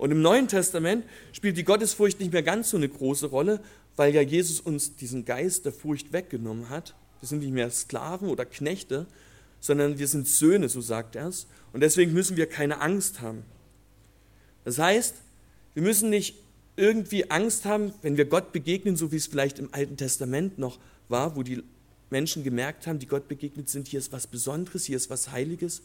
Und 0.00 0.10
im 0.10 0.22
Neuen 0.22 0.48
Testament 0.48 1.04
spielt 1.32 1.56
die 1.56 1.64
Gottesfurcht 1.64 2.20
nicht 2.20 2.32
mehr 2.32 2.42
ganz 2.42 2.70
so 2.70 2.76
eine 2.76 2.88
große 2.88 3.26
Rolle, 3.26 3.60
weil 3.96 4.14
ja 4.14 4.22
Jesus 4.22 4.60
uns 4.60 4.96
diesen 4.96 5.24
Geist 5.24 5.66
der 5.66 5.72
Furcht 5.72 6.12
weggenommen 6.12 6.70
hat 6.70 6.94
wir 7.20 7.28
sind 7.28 7.40
nicht 7.40 7.52
mehr 7.52 7.70
Sklaven 7.70 8.28
oder 8.28 8.46
Knechte, 8.46 9.06
sondern 9.60 9.98
wir 9.98 10.08
sind 10.08 10.26
Söhne, 10.26 10.68
so 10.68 10.80
sagt 10.80 11.16
er 11.16 11.28
es. 11.28 11.46
Und 11.72 11.80
deswegen 11.80 12.12
müssen 12.12 12.36
wir 12.36 12.46
keine 12.46 12.80
Angst 12.80 13.20
haben. 13.20 13.44
Das 14.64 14.78
heißt, 14.78 15.14
wir 15.74 15.82
müssen 15.82 16.10
nicht 16.10 16.36
irgendwie 16.76 17.30
Angst 17.30 17.66
haben, 17.66 17.92
wenn 18.02 18.16
wir 18.16 18.24
Gott 18.24 18.52
begegnen, 18.52 18.96
so 18.96 19.12
wie 19.12 19.16
es 19.16 19.26
vielleicht 19.26 19.58
im 19.58 19.72
Alten 19.72 19.96
Testament 19.96 20.58
noch 20.58 20.78
war, 21.08 21.36
wo 21.36 21.42
die 21.42 21.62
Menschen 22.08 22.42
gemerkt 22.42 22.86
haben, 22.86 22.98
die 22.98 23.06
Gott 23.06 23.28
begegnet 23.28 23.68
sind, 23.68 23.86
hier 23.86 23.98
ist 23.98 24.12
was 24.12 24.26
Besonderes, 24.26 24.86
hier 24.86 24.96
ist 24.96 25.10
was 25.10 25.30
Heiliges, 25.30 25.82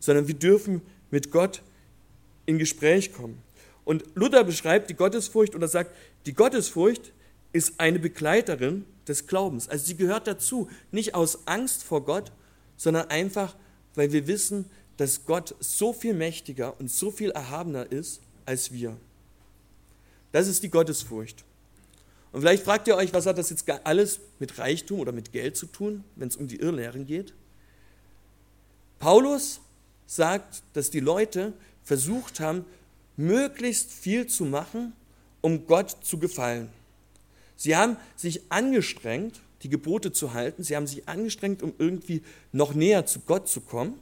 sondern 0.00 0.26
wir 0.26 0.34
dürfen 0.34 0.80
mit 1.10 1.30
Gott 1.30 1.62
in 2.46 2.58
Gespräch 2.58 3.12
kommen. 3.12 3.38
Und 3.88 4.04
Luther 4.14 4.44
beschreibt 4.44 4.90
die 4.90 4.94
Gottesfurcht 4.94 5.54
oder 5.54 5.66
sagt, 5.66 5.96
die 6.26 6.34
Gottesfurcht 6.34 7.10
ist 7.54 7.80
eine 7.80 7.98
Begleiterin 7.98 8.84
des 9.06 9.26
Glaubens. 9.26 9.66
Also 9.66 9.86
sie 9.86 9.96
gehört 9.96 10.26
dazu, 10.26 10.68
nicht 10.92 11.14
aus 11.14 11.46
Angst 11.46 11.84
vor 11.84 12.04
Gott, 12.04 12.30
sondern 12.76 13.08
einfach, 13.08 13.56
weil 13.94 14.12
wir 14.12 14.26
wissen, 14.26 14.66
dass 14.98 15.24
Gott 15.24 15.54
so 15.60 15.94
viel 15.94 16.12
mächtiger 16.12 16.78
und 16.78 16.90
so 16.90 17.10
viel 17.10 17.30
erhabener 17.30 17.90
ist 17.90 18.20
als 18.44 18.74
wir. 18.74 18.94
Das 20.32 20.48
ist 20.48 20.62
die 20.62 20.68
Gottesfurcht. 20.68 21.46
Und 22.32 22.42
vielleicht 22.42 22.64
fragt 22.64 22.88
ihr 22.88 22.96
euch, 22.96 23.14
was 23.14 23.24
hat 23.24 23.38
das 23.38 23.48
jetzt 23.48 23.64
alles 23.84 24.20
mit 24.38 24.58
Reichtum 24.58 25.00
oder 25.00 25.12
mit 25.12 25.32
Geld 25.32 25.56
zu 25.56 25.64
tun, 25.64 26.04
wenn 26.14 26.28
es 26.28 26.36
um 26.36 26.46
die 26.46 26.56
Irrlehren 26.56 27.06
geht? 27.06 27.32
Paulus 28.98 29.62
sagt, 30.06 30.62
dass 30.74 30.90
die 30.90 31.00
Leute 31.00 31.54
versucht 31.84 32.38
haben, 32.40 32.66
möglichst 33.18 33.92
viel 33.92 34.26
zu 34.26 34.46
machen, 34.46 34.94
um 35.42 35.66
Gott 35.66 35.96
zu 36.02 36.18
gefallen. 36.18 36.70
Sie 37.56 37.76
haben 37.76 37.96
sich 38.16 38.50
angestrengt, 38.50 39.40
die 39.62 39.68
Gebote 39.68 40.12
zu 40.12 40.32
halten. 40.32 40.62
Sie 40.62 40.76
haben 40.76 40.86
sich 40.86 41.08
angestrengt, 41.08 41.62
um 41.62 41.74
irgendwie 41.78 42.22
noch 42.52 42.74
näher 42.74 43.04
zu 43.04 43.20
Gott 43.20 43.48
zu 43.48 43.60
kommen. 43.60 43.94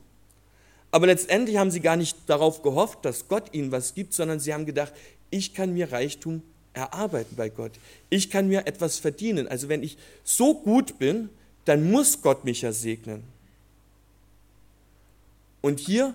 Aber 0.91 1.07
letztendlich 1.07 1.57
haben 1.57 1.71
sie 1.71 1.81
gar 1.81 1.97
nicht 1.97 2.17
darauf 2.27 2.63
gehofft, 2.63 3.05
dass 3.05 3.29
Gott 3.29 3.53
ihnen 3.55 3.73
was 3.73 3.95
gibt, 3.95 4.13
sondern 4.13 4.39
sie 4.39 4.55
haben 4.55 4.67
gedacht, 4.67 4.93
ich 5.31 5.55
kann 5.55 5.73
mir 5.73 5.91
Reichtum 5.91 6.43
erarbeiten 6.75 7.37
bei 7.37 7.49
Gott. 7.49 7.73
Ich 8.11 8.31
kann 8.31 8.49
mir 8.49 8.67
etwas 8.67 8.99
verdienen. 8.99 9.49
Also 9.49 9.69
wenn 9.69 9.83
ich 9.83 9.97
so 10.23 10.55
gut 10.55 10.99
bin, 10.99 11.31
dann 11.65 11.91
muss 11.91 12.21
Gott 12.23 12.45
mich 12.45 12.63
ja 12.63 12.73
segnen. 12.73 13.25
Und 15.63 15.81
hier 15.81 16.15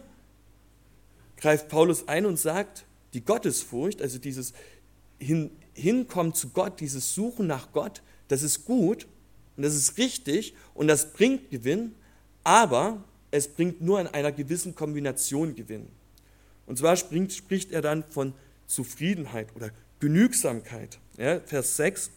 greift 1.37 1.67
Paulus 1.67 2.07
ein 2.07 2.25
und 2.25 2.37
sagt, 2.37 2.85
die 3.13 3.23
Gottesfurcht, 3.23 4.01
also 4.01 4.19
dieses 4.19 4.53
hin, 5.19 5.51
Hinkommen 5.73 6.33
zu 6.33 6.49
Gott, 6.49 6.79
dieses 6.79 7.13
Suchen 7.13 7.47
nach 7.47 7.71
Gott, 7.71 8.01
das 8.27 8.43
ist 8.43 8.65
gut 8.65 9.07
und 9.55 9.63
das 9.63 9.75
ist 9.75 9.97
richtig 9.97 10.53
und 10.73 10.87
das 10.87 11.13
bringt 11.13 11.49
Gewinn, 11.49 11.95
aber 12.43 13.03
es 13.31 13.47
bringt 13.47 13.81
nur 13.81 14.01
in 14.01 14.07
einer 14.07 14.31
gewissen 14.31 14.75
Kombination 14.75 15.55
Gewinn. 15.55 15.87
Und 16.65 16.77
zwar 16.77 16.95
spricht, 16.95 17.33
spricht 17.33 17.71
er 17.71 17.81
dann 17.81 18.03
von 18.09 18.33
Zufriedenheit 18.67 19.55
oder 19.55 19.71
Genügsamkeit. 19.99 20.99
Ja, 21.17 21.39
Vers 21.41 21.77
6 21.77 22.11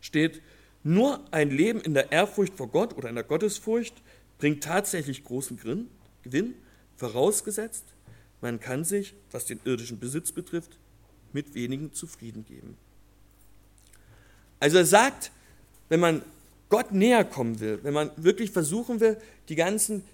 steht, 0.00 0.42
nur 0.84 1.24
ein 1.32 1.50
Leben 1.50 1.80
in 1.80 1.94
der 1.94 2.10
Ehrfurcht 2.10 2.54
vor 2.54 2.68
Gott 2.68 2.96
oder 2.96 3.08
in 3.08 3.14
der 3.14 3.24
Gottesfurcht 3.24 3.94
bringt 4.38 4.64
tatsächlich 4.64 5.22
großen 5.22 5.56
Gewinn, 6.22 6.54
vorausgesetzt, 6.96 7.84
man 8.42 8.60
kann 8.60 8.84
sich, 8.84 9.14
was 9.30 9.46
den 9.46 9.60
irdischen 9.64 9.98
Besitz 9.98 10.32
betrifft, 10.32 10.78
mit 11.32 11.54
wenigen 11.54 11.92
zufrieden 11.92 12.44
geben. 12.44 12.76
Also 14.60 14.78
er 14.78 14.84
sagt, 14.84 15.32
wenn 15.88 16.00
man 16.00 16.22
Gott 16.68 16.92
näher 16.92 17.24
kommen 17.24 17.60
will, 17.60 17.78
wenn 17.82 17.94
man 17.94 18.10
wirklich 18.16 18.50
versuchen 18.50 19.00
will, 19.00 19.16
die 19.48 19.56
ganzen 19.56 20.04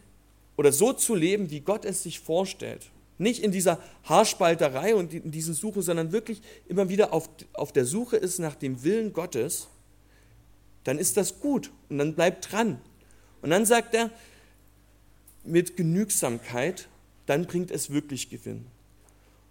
oder 0.57 0.73
so 0.73 0.93
zu 0.93 1.15
leben, 1.15 1.51
wie 1.51 1.61
Gott 1.61 1.85
es 1.85 2.03
sich 2.03 2.21
vorstellt, 2.21 2.91
nicht 3.17 3.43
in 3.43 3.53
dieser 3.53 3.81
Haarspalterei 4.05 4.95
und 4.95 5.13
in 5.13 5.31
diesen 5.31 5.55
Suchen, 5.55 5.83
sondern 5.83 6.13
wirklich 6.13 6.43
immer 6.67 6.89
wieder 6.89 7.13
auf, 7.13 7.29
auf 7.53 7.73
der 7.73 7.85
Suche 7.85 8.17
ist 8.17 8.39
nach 8.39 8.55
dem 8.55 8.83
Willen 8.85 9.13
Gottes, 9.13 9.69
dann 10.85 10.99
ist 10.99 11.17
das 11.17 11.41
gut 11.41 11.71
und 11.89 11.99
dann 11.99 12.15
bleibt 12.15 12.53
dran. 12.53 12.81
Und 13.43 13.51
dann 13.51 13.67
sagt 13.67 13.95
er, 13.95 14.11
mit 15.45 15.77
Genügsamkeit, 15.77 16.89
dann 17.29 17.45
bringt 17.45 17.71
es 17.71 17.91
wirklich 17.91 18.31
Gewinn. 18.31 18.65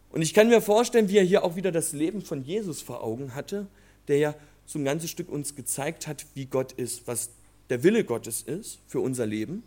Und 0.10 0.24
ich 0.24 0.34
kann 0.34 0.50
mir 0.50 0.62
vorstellen, 0.62 1.10
wie 1.10 1.18
er 1.18 1.24
hier 1.24 1.44
auch 1.44 1.56
wieder 1.56 1.72
das 1.72 1.94
Leben 1.94 2.22
von 2.22 2.44
Jesus 2.44 2.82
vor 2.82 3.04
Augen 3.04 3.36
hatte, 3.36 3.68
der 4.08 4.18
ja 4.18 4.36
so 4.66 4.80
ein 4.80 4.86
ganzes 4.86 5.12
Stück 5.12 5.30
uns 5.30 5.56
gezeigt 5.56 6.08
hat, 6.08 6.26
wie 6.34 6.46
Gott 6.46 6.72
ist, 6.72 7.08
was 7.08 7.30
der 7.70 7.84
Wille 7.84 8.04
Gottes 8.04 8.42
ist 8.42 8.80
für 8.88 9.00
unser 9.00 9.28
Leben. 9.28 9.62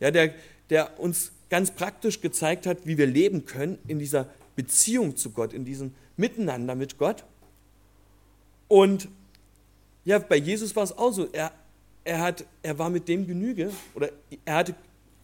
Ja, 0.00 0.10
der, 0.10 0.34
der 0.68 0.98
uns 0.98 1.30
ganz 1.48 1.70
praktisch 1.70 2.20
gezeigt 2.20 2.66
hat, 2.66 2.78
wie 2.86 2.98
wir 2.98 3.06
leben 3.06 3.46
können 3.46 3.78
in 3.86 4.00
dieser 4.00 4.28
Beziehung 4.56 5.16
zu 5.16 5.30
Gott, 5.30 5.52
in 5.52 5.64
diesem 5.64 5.94
Miteinander 6.16 6.74
mit 6.74 6.98
Gott. 6.98 7.24
Und 8.66 9.08
ja, 10.04 10.18
bei 10.18 10.36
Jesus 10.36 10.74
war 10.74 10.82
es 10.82 10.96
auch 10.96 11.12
so. 11.12 11.28
Er, 11.32 11.52
er, 12.02 12.20
hat, 12.20 12.44
er 12.62 12.78
war 12.78 12.90
mit 12.90 13.06
dem 13.06 13.26
Genüge 13.26 13.70
oder 13.94 14.10
er 14.44 14.54
hatte 14.56 14.74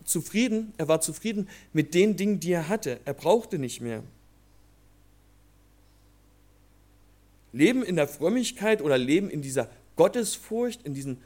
zufrieden, 0.04 0.72
er 0.76 0.88
war 0.88 1.00
zufrieden 1.00 1.48
mit 1.72 1.94
den 1.94 2.16
Dingen, 2.16 2.40
die 2.40 2.52
er 2.52 2.68
hatte. 2.68 3.00
Er 3.04 3.14
brauchte 3.14 3.58
nicht 3.58 3.80
mehr. 3.80 4.02
Leben 7.52 7.82
in 7.82 7.96
der 7.96 8.08
Frömmigkeit 8.08 8.82
oder 8.82 8.96
Leben 8.96 9.28
in 9.28 9.42
dieser 9.42 9.68
Gottesfurcht, 9.96 10.82
in 10.84 10.94
diesem 10.94 11.18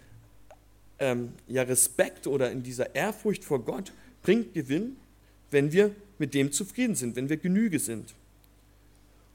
ähm, 0.99 1.33
ja, 1.49 1.63
Respekt 1.63 2.27
oder 2.27 2.51
in 2.51 2.63
dieser 2.63 2.95
Ehrfurcht 2.95 3.45
vor 3.45 3.65
Gott 3.65 3.93
bringt 4.23 4.55
Gewinn, 4.55 4.97
wenn 5.51 5.73
wir 5.73 5.95
mit 6.19 6.35
dem 6.35 6.53
zufrieden 6.53 6.95
sind, 6.95 7.17
wenn 7.17 7.29
wir 7.29 7.37
Genüge 7.37 7.79
sind. 7.79 8.15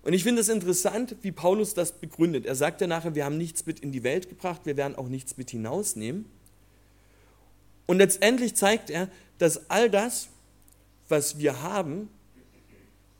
Und 0.02 0.14
ich 0.14 0.24
finde 0.24 0.42
es 0.42 0.50
interessant, 0.50 1.16
wie 1.22 1.32
Paulus 1.32 1.74
das 1.74 1.92
begründet. 1.92 2.46
Er 2.46 2.56
sagt 2.56 2.82
ja 2.82 2.88
nachher, 2.88 3.16
wir 3.16 3.26
haben 3.26 3.38
nichts 3.38 3.66
mit 3.66 3.82
in 3.82 3.92
die 3.92 4.04
Welt 4.04 4.30
gebracht, 4.30 4.62
wir 4.66 4.78
werden 4.78 4.96
auch 4.96 5.10
nichts 5.10 5.38
mit 5.38 5.52
hinausnehmen. 5.52 6.26
Und 7.90 7.98
letztendlich 7.98 8.54
zeigt 8.54 8.92
er, 8.92 9.10
dass 9.40 9.68
all 9.72 9.90
das, 9.90 10.28
was 11.08 11.40
wir 11.40 11.64
haben, 11.64 12.08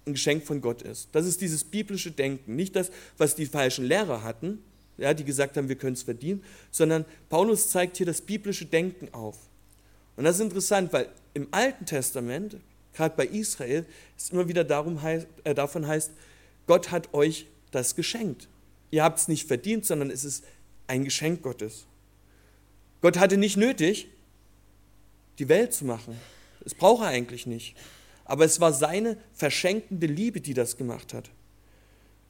ein 0.06 0.14
Geschenk 0.14 0.46
von 0.46 0.62
Gott 0.62 0.84
ist. 0.84 1.10
Das 1.12 1.26
ist 1.26 1.42
dieses 1.42 1.64
biblische 1.64 2.12
Denken, 2.12 2.56
nicht 2.56 2.76
das, 2.76 2.92
was 3.18 3.34
die 3.34 3.48
falschen 3.48 3.84
Lehrer 3.84 4.22
hatten, 4.22 4.60
ja, 5.00 5.16
die 5.16 5.24
gesagt 5.24 5.58
haben, 5.58 5.70
wir 5.70 5.76
können 5.76 5.94
es 5.94 6.04
verdienen, 6.04 6.44
sondern 6.70 7.06
Paulus 7.30 7.72
zeigt 7.72 7.98
hier 7.98 8.06
das 8.06 8.22
biblische 8.22 8.68
Denken 8.68 9.12
auf. 9.12 9.40
Und 10.16 10.26
das 10.26 10.36
ist 10.36 10.44
interessant, 10.44 10.94
weil 10.94 11.10
im 11.34 11.48
Alten 11.50 11.88
Testament, 11.88 12.58
gerade 12.94 13.16
bei 13.18 13.26
Israel, 13.26 13.88
es 14.16 14.30
immer 14.30 14.48
wieder 14.50 14.64
darum 14.64 15.02
heißt, 15.02 15.26
äh, 15.46 15.56
davon 15.56 15.88
heißt, 15.88 16.12
Gott 16.68 16.92
hat 16.92 17.12
euch 17.16 17.48
das 17.72 17.96
geschenkt. 17.96 18.48
Ihr 18.92 19.04
habt 19.04 19.18
es 19.18 19.30
nicht 19.30 19.48
verdient, 19.48 19.88
sondern 19.88 20.12
es 20.12 20.24
ist 20.24 20.44
ein 20.86 21.06
Geschenk 21.06 21.42
Gottes. 21.42 21.88
Gott 23.02 23.18
hatte 23.18 23.38
nicht 23.38 23.58
nötig, 23.58 24.10
die 25.40 25.50
Welt 25.50 25.74
zu 25.74 25.86
machen. 25.86 26.16
Das 26.62 26.76
braucht 26.76 27.04
er 27.04 27.08
eigentlich 27.08 27.48
nicht. 27.48 27.76
Aber 28.26 28.46
es 28.46 28.60
war 28.60 28.74
seine 28.74 29.18
verschenkende 29.34 30.06
Liebe, 30.06 30.42
die 30.42 30.54
das 30.54 30.78
gemacht 30.78 31.14
hat. 31.14 31.32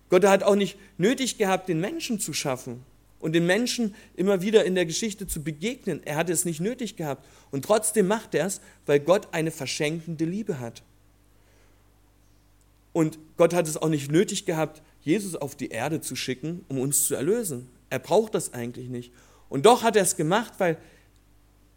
Gott 0.09 0.23
hat 0.23 0.43
auch 0.43 0.55
nicht 0.55 0.77
nötig 0.97 1.37
gehabt, 1.37 1.67
den 1.67 1.81
Menschen 1.81 2.19
zu 2.19 2.33
schaffen 2.33 2.83
und 3.19 3.33
den 3.33 3.45
Menschen 3.45 3.93
immer 4.15 4.41
wieder 4.41 4.63
in 4.65 4.75
der 4.75 4.85
Geschichte 4.85 5.27
zu 5.27 5.43
begegnen. 5.43 6.01
Er 6.05 6.15
hatte 6.15 6.31
es 6.31 6.45
nicht 6.45 6.61
nötig 6.61 6.95
gehabt. 6.95 7.27
Und 7.51 7.65
trotzdem 7.65 8.07
macht 8.07 8.33
er 8.33 8.45
es, 8.45 8.61
weil 8.85 8.99
Gott 8.99 9.27
eine 9.33 9.51
verschenkende 9.51 10.25
Liebe 10.25 10.59
hat. 10.59 10.83
Und 12.93 13.19
Gott 13.37 13.53
hat 13.53 13.67
es 13.67 13.77
auch 13.77 13.89
nicht 13.89 14.11
nötig 14.11 14.45
gehabt, 14.45 14.81
Jesus 15.01 15.35
auf 15.35 15.55
die 15.55 15.69
Erde 15.69 16.01
zu 16.01 16.15
schicken, 16.15 16.65
um 16.69 16.79
uns 16.79 17.05
zu 17.05 17.15
erlösen. 17.15 17.69
Er 17.89 17.99
braucht 17.99 18.35
das 18.35 18.53
eigentlich 18.53 18.89
nicht. 18.89 19.11
Und 19.47 19.65
doch 19.65 19.83
hat 19.83 19.95
er 19.95 20.03
es 20.03 20.15
gemacht, 20.15 20.53
weil 20.57 20.77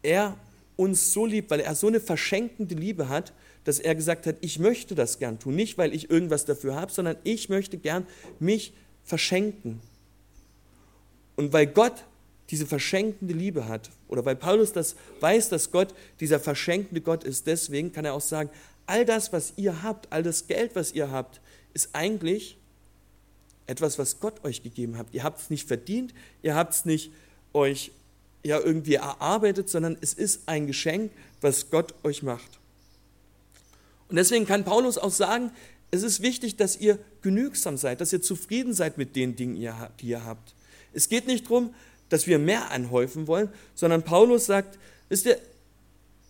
er 0.01 0.37
uns 0.75 1.13
so 1.13 1.25
liebt, 1.25 1.51
weil 1.51 1.59
er 1.59 1.75
so 1.75 1.87
eine 1.87 1.99
verschenkende 1.99 2.75
Liebe 2.75 3.09
hat, 3.09 3.33
dass 3.63 3.79
er 3.79 3.95
gesagt 3.95 4.25
hat, 4.25 4.37
ich 4.41 4.59
möchte 4.59 4.95
das 4.95 5.19
gern 5.19 5.39
tun. 5.39 5.55
Nicht, 5.55 5.77
weil 5.77 5.93
ich 5.93 6.09
irgendwas 6.09 6.45
dafür 6.45 6.75
habe, 6.75 6.91
sondern 6.91 7.15
ich 7.23 7.49
möchte 7.49 7.77
gern 7.77 8.05
mich 8.39 8.73
verschenken. 9.03 9.81
Und 11.35 11.53
weil 11.53 11.67
Gott 11.67 12.05
diese 12.49 12.65
verschenkende 12.65 13.33
Liebe 13.33 13.67
hat, 13.67 13.89
oder 14.07 14.25
weil 14.25 14.35
Paulus 14.35 14.73
das 14.73 14.95
weiß, 15.21 15.49
dass 15.49 15.71
Gott 15.71 15.93
dieser 16.19 16.39
verschenkende 16.39 17.01
Gott 17.01 17.23
ist, 17.23 17.47
deswegen 17.47 17.91
kann 17.91 18.05
er 18.05 18.13
auch 18.13 18.21
sagen, 18.21 18.49
all 18.85 19.05
das, 19.05 19.31
was 19.31 19.53
ihr 19.55 19.81
habt, 19.81 20.11
all 20.11 20.23
das 20.23 20.47
Geld, 20.47 20.75
was 20.75 20.91
ihr 20.91 21.09
habt, 21.09 21.41
ist 21.73 21.89
eigentlich 21.93 22.57
etwas, 23.65 23.97
was 23.97 24.19
Gott 24.19 24.43
euch 24.43 24.61
gegeben 24.61 24.97
hat. 24.97 25.07
Ihr 25.13 25.23
habt 25.23 25.39
es 25.39 25.49
nicht 25.49 25.67
verdient, 25.67 26.13
ihr 26.41 26.53
habt 26.55 26.73
es 26.73 26.85
nicht 26.85 27.11
euch 27.53 27.91
ja 28.43 28.59
irgendwie 28.59 28.95
erarbeitet, 28.95 29.69
sondern 29.69 29.97
es 30.01 30.13
ist 30.13 30.41
ein 30.47 30.67
Geschenk, 30.67 31.11
was 31.41 31.69
Gott 31.69 31.93
euch 32.03 32.23
macht. 32.23 32.59
Und 34.09 34.17
deswegen 34.17 34.45
kann 34.45 34.65
Paulus 34.65 34.97
auch 34.97 35.11
sagen, 35.11 35.51
es 35.91 36.03
ist 36.03 36.21
wichtig, 36.21 36.57
dass 36.57 36.77
ihr 36.77 36.99
genügsam 37.21 37.77
seid, 37.77 38.01
dass 38.01 38.11
ihr 38.13 38.21
zufrieden 38.21 38.73
seid 38.73 38.97
mit 38.97 39.15
den 39.15 39.35
Dingen, 39.35 39.55
die 39.99 40.07
ihr 40.07 40.25
habt. 40.25 40.55
Es 40.91 41.09
geht 41.09 41.27
nicht 41.27 41.45
darum, 41.45 41.73
dass 42.09 42.27
wir 42.27 42.39
mehr 42.39 42.71
anhäufen 42.71 43.27
wollen, 43.27 43.49
sondern 43.75 44.03
Paulus 44.03 44.45
sagt, 44.45 44.77
wisst 45.09 45.25
ihr, 45.25 45.39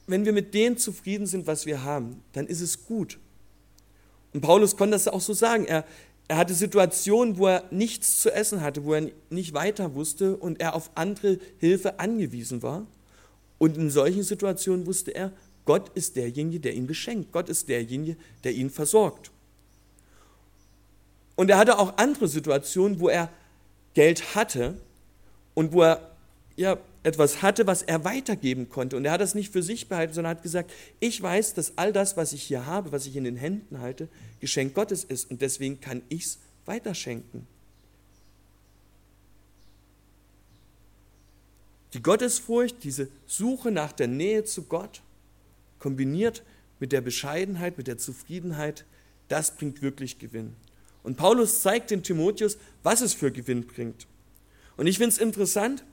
wenn 0.07 0.25
wir 0.25 0.33
mit 0.33 0.53
dem 0.53 0.77
zufrieden 0.77 1.27
sind, 1.27 1.47
was 1.47 1.65
wir 1.65 1.83
haben, 1.83 2.21
dann 2.33 2.47
ist 2.47 2.61
es 2.61 2.85
gut. 2.85 3.17
Und 4.33 4.41
Paulus 4.41 4.75
konnte 4.75 4.95
das 4.95 5.07
auch 5.07 5.21
so 5.21 5.33
sagen. 5.33 5.65
Er, 5.65 5.85
er 6.27 6.37
hatte 6.37 6.53
Situationen, 6.53 7.37
wo 7.37 7.47
er 7.47 7.65
nichts 7.71 8.21
zu 8.21 8.31
essen 8.31 8.61
hatte, 8.61 8.85
wo 8.85 8.93
er 8.93 9.09
nicht 9.29 9.53
weiter 9.53 9.93
wusste 9.93 10.37
und 10.37 10.59
er 10.59 10.75
auf 10.75 10.91
andere 10.95 11.37
Hilfe 11.57 11.99
angewiesen 11.99 12.63
war. 12.63 12.87
Und 13.57 13.77
in 13.77 13.89
solchen 13.89 14.23
Situationen 14.23 14.85
wusste 14.85 15.11
er, 15.11 15.31
Gott 15.65 15.89
ist 15.95 16.15
derjenige, 16.15 16.59
der 16.59 16.73
ihn 16.73 16.87
beschenkt. 16.87 17.31
Gott 17.31 17.49
ist 17.49 17.69
derjenige, 17.69 18.17
der 18.43 18.53
ihn 18.53 18.69
versorgt. 18.69 19.31
Und 21.35 21.49
er 21.49 21.57
hatte 21.57 21.79
auch 21.79 21.97
andere 21.97 22.27
Situationen, 22.27 22.99
wo 22.99 23.09
er 23.09 23.29
Geld 23.93 24.35
hatte 24.35 24.77
und 25.53 25.71
wo 25.73 25.83
er 25.83 26.12
ja, 26.55 26.77
etwas 27.01 27.41
hatte, 27.41 27.67
was 27.67 27.81
er 27.81 28.03
weitergeben 28.03 28.69
konnte. 28.69 28.95
Und 28.95 29.05
er 29.05 29.11
hat 29.11 29.21
das 29.21 29.35
nicht 29.35 29.51
für 29.51 29.63
sich 29.63 29.87
behalten, 29.87 30.13
sondern 30.13 30.37
hat 30.37 30.43
gesagt, 30.43 30.71
ich 30.99 31.21
weiß, 31.21 31.53
dass 31.53 31.77
all 31.77 31.91
das, 31.91 32.15
was 32.15 32.33
ich 32.33 32.43
hier 32.43 32.65
habe, 32.65 32.91
was 32.91 33.05
ich 33.05 33.15
in 33.15 33.23
den 33.23 33.35
Händen 33.35 33.79
halte, 33.79 34.07
Geschenk 34.39 34.73
Gottes 34.73 35.03
ist. 35.03 35.29
Und 35.29 35.41
deswegen 35.41 35.81
kann 35.81 36.03
ich 36.09 36.25
es 36.25 36.39
weiterschenken. 36.65 37.47
Die 41.93 42.01
Gottesfurcht, 42.01 42.83
diese 42.83 43.07
Suche 43.27 43.71
nach 43.71 43.91
der 43.91 44.07
Nähe 44.07 44.43
zu 44.43 44.63
Gott, 44.63 45.01
kombiniert 45.79 46.43
mit 46.79 46.91
der 46.91 47.01
Bescheidenheit, 47.01 47.77
mit 47.77 47.87
der 47.87 47.97
Zufriedenheit, 47.97 48.85
das 49.27 49.55
bringt 49.55 49.81
wirklich 49.81 50.19
Gewinn. 50.19 50.55
Und 51.03 51.17
Paulus 51.17 51.61
zeigt 51.61 51.91
dem 51.91 52.01
Timotheus, 52.01 52.57
was 52.81 53.01
es 53.01 53.13
für 53.13 53.31
Gewinn 53.31 53.67
bringt. 53.67 54.07
Und 54.77 54.87
ich 54.87 54.97
finde 54.97 55.09
es 55.09 55.17
interessant, 55.19 55.83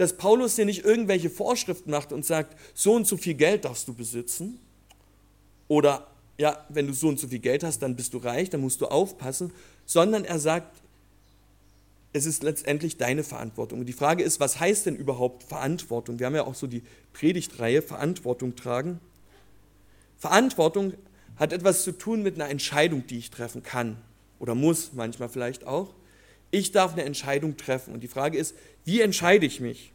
dass 0.00 0.16
Paulus 0.16 0.56
hier 0.56 0.64
nicht 0.64 0.82
irgendwelche 0.82 1.28
Vorschriften 1.28 1.90
macht 1.90 2.10
und 2.10 2.24
sagt, 2.24 2.56
so 2.72 2.94
und 2.94 3.06
so 3.06 3.18
viel 3.18 3.34
Geld 3.34 3.66
darfst 3.66 3.86
du 3.86 3.92
besitzen. 3.92 4.58
Oder 5.68 6.06
ja, 6.38 6.64
wenn 6.70 6.86
du 6.86 6.94
so 6.94 7.08
und 7.08 7.20
so 7.20 7.28
viel 7.28 7.38
Geld 7.38 7.62
hast, 7.62 7.80
dann 7.80 7.96
bist 7.96 8.14
du 8.14 8.16
reich, 8.16 8.48
dann 8.48 8.62
musst 8.62 8.80
du 8.80 8.86
aufpassen. 8.86 9.52
Sondern 9.84 10.24
er 10.24 10.38
sagt, 10.38 10.80
es 12.14 12.24
ist 12.24 12.42
letztendlich 12.42 12.96
deine 12.96 13.22
Verantwortung. 13.22 13.80
Und 13.80 13.86
die 13.86 13.92
Frage 13.92 14.24
ist, 14.24 14.40
was 14.40 14.58
heißt 14.58 14.86
denn 14.86 14.96
überhaupt 14.96 15.42
Verantwortung? 15.42 16.18
Wir 16.18 16.24
haben 16.24 16.34
ja 16.34 16.46
auch 16.46 16.54
so 16.54 16.66
die 16.66 16.82
Predigtreihe 17.12 17.82
Verantwortung 17.82 18.56
tragen. 18.56 19.00
Verantwortung 20.16 20.94
hat 21.36 21.52
etwas 21.52 21.84
zu 21.84 21.92
tun 21.92 22.22
mit 22.22 22.36
einer 22.36 22.48
Entscheidung, 22.48 23.06
die 23.06 23.18
ich 23.18 23.30
treffen 23.30 23.62
kann 23.62 23.98
oder 24.38 24.54
muss, 24.54 24.94
manchmal 24.94 25.28
vielleicht 25.28 25.66
auch. 25.66 25.92
Ich 26.50 26.72
darf 26.72 26.92
eine 26.92 27.04
Entscheidung 27.04 27.56
treffen. 27.56 27.94
Und 27.94 28.00
die 28.00 28.08
Frage 28.08 28.38
ist, 28.38 28.54
wie 28.84 29.00
entscheide 29.00 29.46
ich 29.46 29.60
mich? 29.60 29.92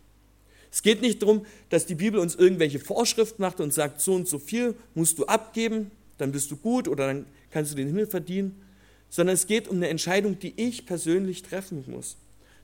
Es 0.72 0.82
geht 0.82 1.02
nicht 1.02 1.22
darum, 1.22 1.46
dass 1.70 1.86
die 1.86 1.96
Bibel 1.96 2.20
uns 2.20 2.36
irgendwelche 2.36 2.80
Vorschriften 2.80 3.42
macht 3.42 3.62
und 3.62 3.74
sagt, 3.74 4.02
so 4.02 4.14
und 4.14 4.28
so 4.28 4.40
viel 4.40 4.76
musst 4.94 5.18
du 5.18 5.26
abgeben, 5.26 5.92
dann 6.18 6.32
bist 6.32 6.52
du 6.52 6.58
gut 6.58 6.88
oder 6.88 7.08
dann 7.08 7.26
kannst 7.52 7.72
du 7.72 7.76
den 7.76 7.88
Himmel 7.88 8.08
verdienen, 8.08 8.62
sondern 9.10 9.36
es 9.36 9.48
geht 9.48 9.70
um 9.70 9.78
eine 9.78 9.88
Entscheidung, 9.88 10.38
die 10.40 10.54
ich 10.58 10.86
persönlich 10.86 11.44
treffen 11.44 11.86
muss. 11.88 12.18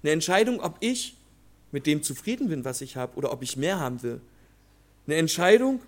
Eine 0.03 0.11
Entscheidung, 0.11 0.59
ob 0.59 0.75
ich 0.81 1.15
mit 1.71 1.85
dem 1.85 2.03
zufrieden 2.03 2.49
bin, 2.49 2.65
was 2.65 2.81
ich 2.81 2.97
habe, 2.97 3.15
oder 3.15 3.31
ob 3.31 3.43
ich 3.43 3.55
mehr 3.55 3.79
haben 3.79 4.03
will. 4.03 4.19
Eine 5.07 5.15
Entscheidung, 5.15 5.81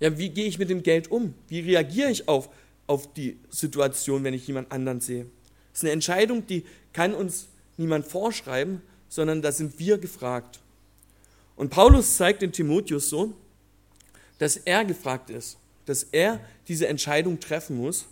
ja, 0.00 0.18
wie 0.18 0.30
gehe 0.30 0.46
ich 0.46 0.58
mit 0.58 0.70
dem 0.70 0.82
Geld 0.82 1.10
um? 1.10 1.34
Wie 1.48 1.60
reagiere 1.60 2.10
ich 2.10 2.26
auf, 2.26 2.48
auf 2.86 3.12
die 3.12 3.38
Situation, 3.50 4.24
wenn 4.24 4.34
ich 4.34 4.46
jemand 4.46 4.72
anderen 4.72 5.00
sehe? 5.00 5.26
Das 5.72 5.80
ist 5.80 5.84
eine 5.84 5.92
Entscheidung, 5.92 6.46
die 6.46 6.64
kann 6.92 7.14
uns 7.14 7.48
niemand 7.76 8.06
vorschreiben, 8.06 8.82
sondern 9.08 9.42
da 9.42 9.52
sind 9.52 9.78
wir 9.78 9.98
gefragt. 9.98 10.60
Und 11.56 11.70
Paulus 11.70 12.16
zeigt 12.16 12.42
dem 12.42 12.52
Timotheus 12.52 13.08
so, 13.08 13.32
dass 14.38 14.56
er 14.56 14.84
gefragt 14.84 15.30
ist, 15.30 15.58
dass 15.86 16.04
er 16.04 16.40
diese 16.68 16.86
Entscheidung 16.88 17.40
treffen 17.40 17.76
muss 17.76 18.06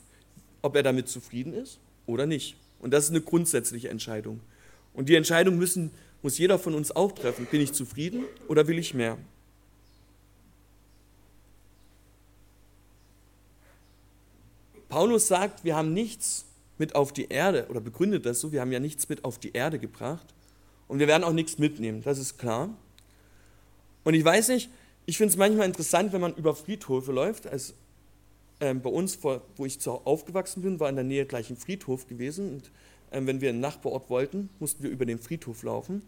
ob 0.62 0.77
er 0.77 0.83
damit 0.83 1.09
zufrieden 1.09 1.55
ist 1.55 1.79
oder 2.07 2.27
nicht. 2.27 2.57
Und 2.81 2.92
das 2.92 3.05
ist 3.05 3.11
eine 3.11 3.21
grundsätzliche 3.21 3.88
Entscheidung. 3.88 4.40
Und 4.94 5.09
die 5.09 5.14
Entscheidung 5.14 5.57
müssen, 5.57 5.90
muss 6.23 6.38
jeder 6.38 6.59
von 6.59 6.75
uns 6.75 6.90
auch 6.90 7.12
treffen. 7.12 7.47
Bin 7.47 7.61
ich 7.61 7.73
zufrieden 7.73 8.25
oder 8.49 8.66
will 8.66 8.79
ich 8.79 8.94
mehr? 8.94 9.18
Paulus 14.88 15.29
sagt, 15.29 15.64
wir 15.64 15.77
haben 15.77 15.92
nichts 15.92 16.47
mit 16.79 16.95
auf 16.95 17.12
die 17.12 17.29
Erde 17.29 17.67
oder 17.69 17.81
begründet 17.81 18.27
das 18.27 18.41
so, 18.41 18.53
wir 18.53 18.61
haben 18.61 18.73
ja 18.73 18.81
nichts 18.81 19.09
mit 19.09 19.25
auf 19.25 19.38
die 19.38 19.53
Erde 19.53 19.79
gebracht 19.79 20.27
und 20.87 20.99
wir 20.99 21.09
werden 21.09 21.25
auch 21.25 21.33
nichts 21.33 21.59
mitnehmen, 21.59 22.03
das 22.03 22.19
ist 22.19 22.38
klar. 22.38 22.71
Und 24.05 24.14
ich 24.14 24.25
weiß 24.25 24.49
nicht, 24.49 24.71
ich 25.09 25.17
finde 25.17 25.33
es 25.33 25.38
manchmal 25.38 25.67
interessant, 25.67 26.12
wenn 26.12 26.21
man 26.21 26.35
über 26.35 26.55
Friedhöfe 26.55 27.12
läuft. 27.12 27.47
Als, 27.47 27.75
ähm, 28.61 28.83
bei 28.83 28.91
uns, 28.91 29.19
wo 29.23 29.64
ich 29.64 29.81
zu 29.81 29.93
aufgewachsen 29.93 30.62
bin, 30.62 30.81
war 30.81 30.88
in 30.88 30.97
der 30.97 31.05
Nähe 31.05 31.25
gleich 31.25 31.49
ein 31.49 31.57
Friedhof 31.57 32.07
gewesen. 32.07 32.55
Und 32.55 32.71
ähm, 33.12 33.27
wenn 33.27 33.41
wir 33.41 33.49
einen 33.49 33.61
Nachbarort 33.61 34.11
wollten, 34.11 34.51
mussten 34.59 34.83
wir 34.83 34.91
über 34.91 35.07
den 35.07 35.19
Friedhof 35.19 35.62
laufen. 35.62 36.03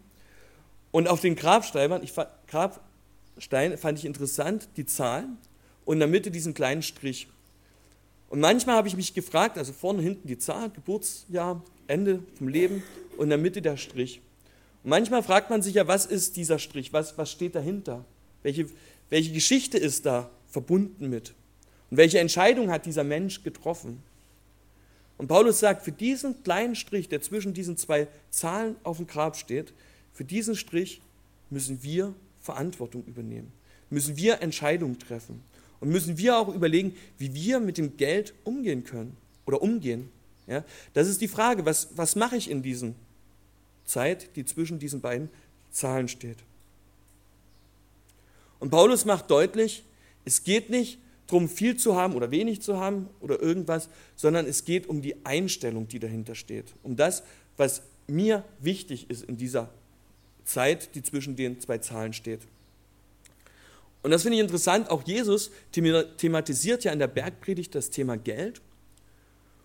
Und 0.91 1.07
auf 1.07 1.19
den 1.21 1.35
Grabsteinen, 1.35 2.03
ich, 2.03 2.13
Grabstein 2.47 3.77
fand 3.77 3.97
ich 3.97 4.05
interessant, 4.05 4.69
die 4.77 4.85
Zahl 4.85 5.25
und 5.85 5.95
in 5.95 5.99
der 5.99 6.07
Mitte 6.07 6.29
diesen 6.29 6.53
kleinen 6.53 6.83
Strich. 6.83 7.27
Und 8.31 8.39
manchmal 8.39 8.77
habe 8.77 8.87
ich 8.87 8.95
mich 8.95 9.13
gefragt, 9.13 9.57
also 9.57 9.73
vorne 9.73 10.01
hinten 10.01 10.25
die 10.25 10.37
Zahl, 10.37 10.69
Geburtsjahr, 10.69 11.61
Ende 11.87 12.23
vom 12.35 12.47
Leben 12.47 12.81
und 13.17 13.25
in 13.25 13.29
der 13.29 13.37
Mitte 13.37 13.61
der 13.61 13.75
Strich. 13.75 14.21
Und 14.85 14.89
manchmal 14.89 15.21
fragt 15.21 15.49
man 15.49 15.61
sich 15.61 15.73
ja, 15.73 15.85
was 15.85 16.05
ist 16.05 16.37
dieser 16.37 16.57
Strich? 16.57 16.93
Was, 16.93 17.17
was 17.17 17.29
steht 17.29 17.55
dahinter? 17.55 18.05
Welche, 18.41 18.67
welche 19.09 19.33
Geschichte 19.33 19.77
ist 19.77 20.05
da 20.05 20.29
verbunden 20.47 21.09
mit? 21.09 21.33
Und 21.89 21.97
welche 21.97 22.19
Entscheidung 22.19 22.71
hat 22.71 22.85
dieser 22.85 23.03
Mensch 23.03 23.43
getroffen? 23.43 24.01
Und 25.17 25.27
Paulus 25.27 25.59
sagt, 25.59 25.83
für 25.83 25.91
diesen 25.91 26.41
kleinen 26.41 26.75
Strich, 26.75 27.09
der 27.09 27.21
zwischen 27.21 27.53
diesen 27.53 27.75
zwei 27.75 28.07
Zahlen 28.29 28.77
auf 28.83 28.95
dem 28.95 29.07
Grab 29.07 29.35
steht, 29.35 29.73
für 30.13 30.23
diesen 30.23 30.55
Strich 30.55 31.01
müssen 31.49 31.83
wir 31.83 32.13
Verantwortung 32.39 33.03
übernehmen, 33.03 33.51
müssen 33.89 34.15
wir 34.15 34.41
Entscheidungen 34.41 34.97
treffen 34.99 35.43
und 35.81 35.89
müssen 35.89 36.17
wir 36.17 36.37
auch 36.37 36.53
überlegen, 36.53 36.95
wie 37.17 37.33
wir 37.33 37.59
mit 37.59 37.77
dem 37.77 37.97
Geld 37.97 38.33
umgehen 38.45 38.85
können 38.85 39.17
oder 39.45 39.61
umgehen. 39.61 40.09
Ja, 40.47 40.63
das 40.93 41.07
ist 41.07 41.19
die 41.19 41.27
Frage, 41.27 41.65
was, 41.65 41.89
was 41.95 42.15
mache 42.15 42.37
ich 42.37 42.49
in 42.49 42.63
dieser 42.63 42.93
Zeit, 43.85 44.35
die 44.35 44.45
zwischen 44.45 44.79
diesen 44.79 45.01
beiden 45.01 45.29
Zahlen 45.71 46.07
steht. 46.07 46.37
Und 48.59 48.69
Paulus 48.69 49.05
macht 49.05 49.29
deutlich, 49.29 49.83
es 50.23 50.43
geht 50.43 50.69
nicht 50.69 50.99
darum, 51.27 51.49
viel 51.49 51.77
zu 51.77 51.95
haben 51.95 52.13
oder 52.13 52.29
wenig 52.31 52.61
zu 52.61 52.77
haben 52.77 53.09
oder 53.19 53.41
irgendwas, 53.41 53.89
sondern 54.15 54.45
es 54.45 54.65
geht 54.65 54.87
um 54.87 55.01
die 55.01 55.25
Einstellung, 55.25 55.87
die 55.87 55.99
dahinter 55.99 56.35
steht. 56.35 56.65
Um 56.83 56.95
das, 56.95 57.23
was 57.57 57.81
mir 58.07 58.43
wichtig 58.59 59.09
ist 59.09 59.23
in 59.23 59.37
dieser 59.37 59.69
Zeit, 60.43 60.93
die 60.95 61.01
zwischen 61.01 61.35
den 61.35 61.59
zwei 61.59 61.77
Zahlen 61.79 62.13
steht. 62.13 62.41
Und 64.03 64.11
das 64.11 64.23
finde 64.23 64.37
ich 64.37 64.41
interessant, 64.41 64.89
auch 64.89 65.03
Jesus 65.03 65.51
thematisiert 65.71 66.83
ja 66.83 66.91
in 66.91 66.99
der 66.99 67.07
Bergpredigt 67.07 67.75
das 67.75 67.89
Thema 67.91 68.17
Geld. 68.17 68.61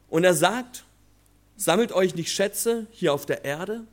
Und 0.08 0.24
er 0.24 0.34
sagt, 0.34 0.84
sammelt 1.56 1.92
euch 1.92 2.14
nicht 2.14 2.30
Schätze 2.30 2.86
hier 2.90 3.14
auf 3.14 3.24
der 3.26 3.44
Erde, 3.44 3.84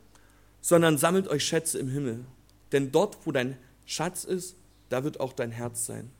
sondern 0.60 0.98
sammelt 0.98 1.28
euch 1.28 1.44
Schätze 1.44 1.78
im 1.78 1.88
Himmel. 1.88 2.24
Denn 2.72 2.92
dort, 2.92 3.26
wo 3.26 3.32
dein 3.32 3.56
Schatz 3.86 4.24
ist, 4.24 4.56
da 4.90 5.02
wird 5.02 5.18
auch 5.20 5.32
dein 5.32 5.50
Herz 5.50 5.86
sein. 5.86 6.10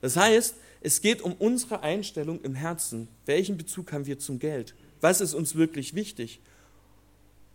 Das 0.00 0.16
heißt, 0.16 0.54
es 0.80 1.00
geht 1.02 1.20
um 1.22 1.34
unsere 1.34 1.82
Einstellung 1.82 2.40
im 2.42 2.54
Herzen. 2.54 3.08
Welchen 3.26 3.56
Bezug 3.56 3.92
haben 3.92 4.06
wir 4.06 4.18
zum 4.18 4.38
Geld? 4.38 4.74
Was 5.00 5.20
ist 5.20 5.34
uns 5.34 5.54
wirklich 5.54 5.94
wichtig? 5.94 6.40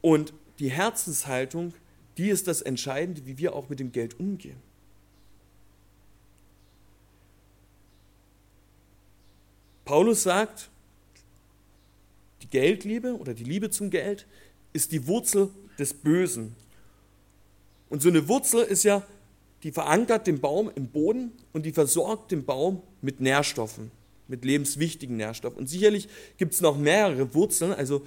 Und 0.01 0.33
die 0.59 0.69
Herzenshaltung, 0.69 1.73
die 2.17 2.29
ist 2.29 2.47
das 2.47 2.61
Entscheidende, 2.61 3.25
wie 3.25 3.37
wir 3.37 3.55
auch 3.55 3.69
mit 3.69 3.79
dem 3.79 3.91
Geld 3.91 4.19
umgehen. 4.19 4.57
Paulus 9.85 10.23
sagt, 10.23 10.69
die 12.41 12.47
Geldliebe 12.47 13.15
oder 13.17 13.33
die 13.33 13.43
Liebe 13.43 13.69
zum 13.69 13.89
Geld 13.89 14.25
ist 14.73 14.91
die 14.91 15.07
Wurzel 15.07 15.49
des 15.79 15.93
Bösen. 15.93 16.55
Und 17.89 18.01
so 18.01 18.09
eine 18.09 18.27
Wurzel 18.27 18.63
ist 18.63 18.83
ja 18.83 19.03
die 19.63 19.71
verankert 19.71 20.27
den 20.27 20.39
Baum 20.39 20.69
im 20.75 20.87
Boden 20.87 21.31
und 21.51 21.65
die 21.65 21.71
versorgt 21.71 22.31
den 22.31 22.45
Baum 22.45 22.83
mit 23.01 23.19
Nährstoffen, 23.19 23.89
mit 24.27 24.45
lebenswichtigen 24.45 25.17
Nährstoffen. 25.17 25.57
Und 25.57 25.67
sicherlich 25.67 26.07
gibt 26.37 26.53
es 26.53 26.61
noch 26.61 26.77
mehrere 26.77 27.33
Wurzeln, 27.33 27.73
also 27.73 28.05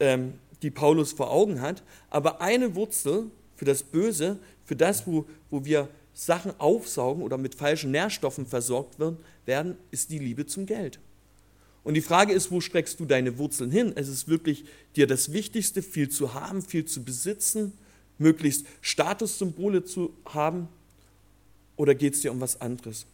ähm, 0.00 0.32
die 0.62 0.72
Paulus 0.72 1.12
vor 1.12 1.30
Augen 1.30 1.60
hat, 1.60 1.84
aber 2.10 2.40
eine 2.40 2.74
Wurzel 2.74 3.30
für 3.54 3.64
das 3.64 3.84
Böse, 3.84 4.38
für 4.64 4.74
das, 4.74 5.06
wo, 5.06 5.26
wo 5.48 5.64
wir 5.64 5.88
Sachen 6.14 6.58
aufsaugen 6.58 7.22
oder 7.22 7.36
mit 7.36 7.54
falschen 7.54 7.90
Nährstoffen 7.90 8.46
versorgt 8.46 8.96
werden, 9.44 9.76
ist 9.90 10.10
die 10.10 10.18
Liebe 10.18 10.46
zum 10.46 10.64
Geld. 10.64 11.00
Und 11.82 11.94
die 11.94 12.00
Frage 12.00 12.32
ist, 12.32 12.50
wo 12.50 12.60
streckst 12.60 12.98
du 12.98 13.04
deine 13.04 13.36
Wurzeln 13.36 13.70
hin? 13.70 13.92
Es 13.94 14.08
ist 14.08 14.26
wirklich 14.26 14.64
dir 14.96 15.06
das 15.06 15.32
Wichtigste, 15.32 15.82
viel 15.82 16.08
zu 16.08 16.32
haben, 16.32 16.62
viel 16.62 16.86
zu 16.86 17.04
besitzen, 17.04 17.72
möglichst 18.16 18.66
Statussymbole 18.80 19.84
zu 19.84 20.14
haben 20.24 20.68
oder 21.76 21.94
geht 21.94 22.14
es 22.14 22.20
dir 22.20 22.30
um 22.30 22.40
was 22.40 22.60
anderes? 22.60 23.06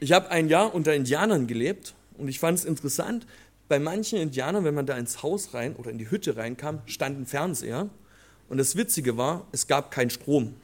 Ich 0.00 0.12
habe 0.12 0.30
ein 0.30 0.48
Jahr 0.48 0.74
unter 0.74 0.94
Indianern 0.94 1.46
gelebt 1.46 1.94
und 2.16 2.28
ich 2.28 2.40
fand 2.40 2.58
es 2.58 2.64
interessant, 2.64 3.26
bei 3.68 3.78
manchen 3.78 4.18
Indianern, 4.18 4.64
wenn 4.64 4.74
man 4.74 4.86
da 4.86 4.96
ins 4.96 5.22
Haus 5.22 5.52
rein 5.52 5.76
oder 5.76 5.90
in 5.90 5.98
die 5.98 6.10
Hütte 6.10 6.36
reinkam, 6.36 6.80
stand 6.86 7.20
ein 7.20 7.26
Fernseher 7.26 7.90
und 8.48 8.58
das 8.58 8.76
Witzige 8.76 9.16
war, 9.16 9.46
es 9.52 9.66
gab 9.66 9.90
keinen 9.90 10.10
Strom. 10.10 10.54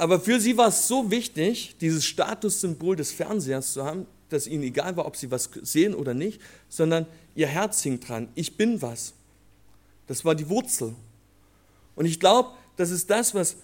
Aber 0.00 0.18
für 0.18 0.40
sie 0.40 0.56
war 0.56 0.68
es 0.68 0.88
so 0.88 1.10
wichtig, 1.10 1.76
dieses 1.78 2.06
Statussymbol 2.06 2.96
des 2.96 3.12
Fernsehers 3.12 3.74
zu 3.74 3.84
haben, 3.84 4.06
dass 4.30 4.46
ihnen 4.46 4.62
egal 4.62 4.96
war, 4.96 5.04
ob 5.04 5.14
sie 5.14 5.30
was 5.30 5.50
sehen 5.60 5.94
oder 5.94 6.14
nicht, 6.14 6.40
sondern 6.70 7.04
ihr 7.34 7.48
Herz 7.48 7.82
hing 7.82 8.00
dran. 8.00 8.30
Ich 8.34 8.56
bin 8.56 8.80
was. 8.80 9.12
Das 10.06 10.24
war 10.24 10.34
die 10.34 10.48
Wurzel. 10.48 10.94
Und 11.96 12.06
ich 12.06 12.18
glaube, 12.18 12.48
das 12.78 12.90
ist 12.90 13.10
das, 13.10 13.34
was 13.34 13.56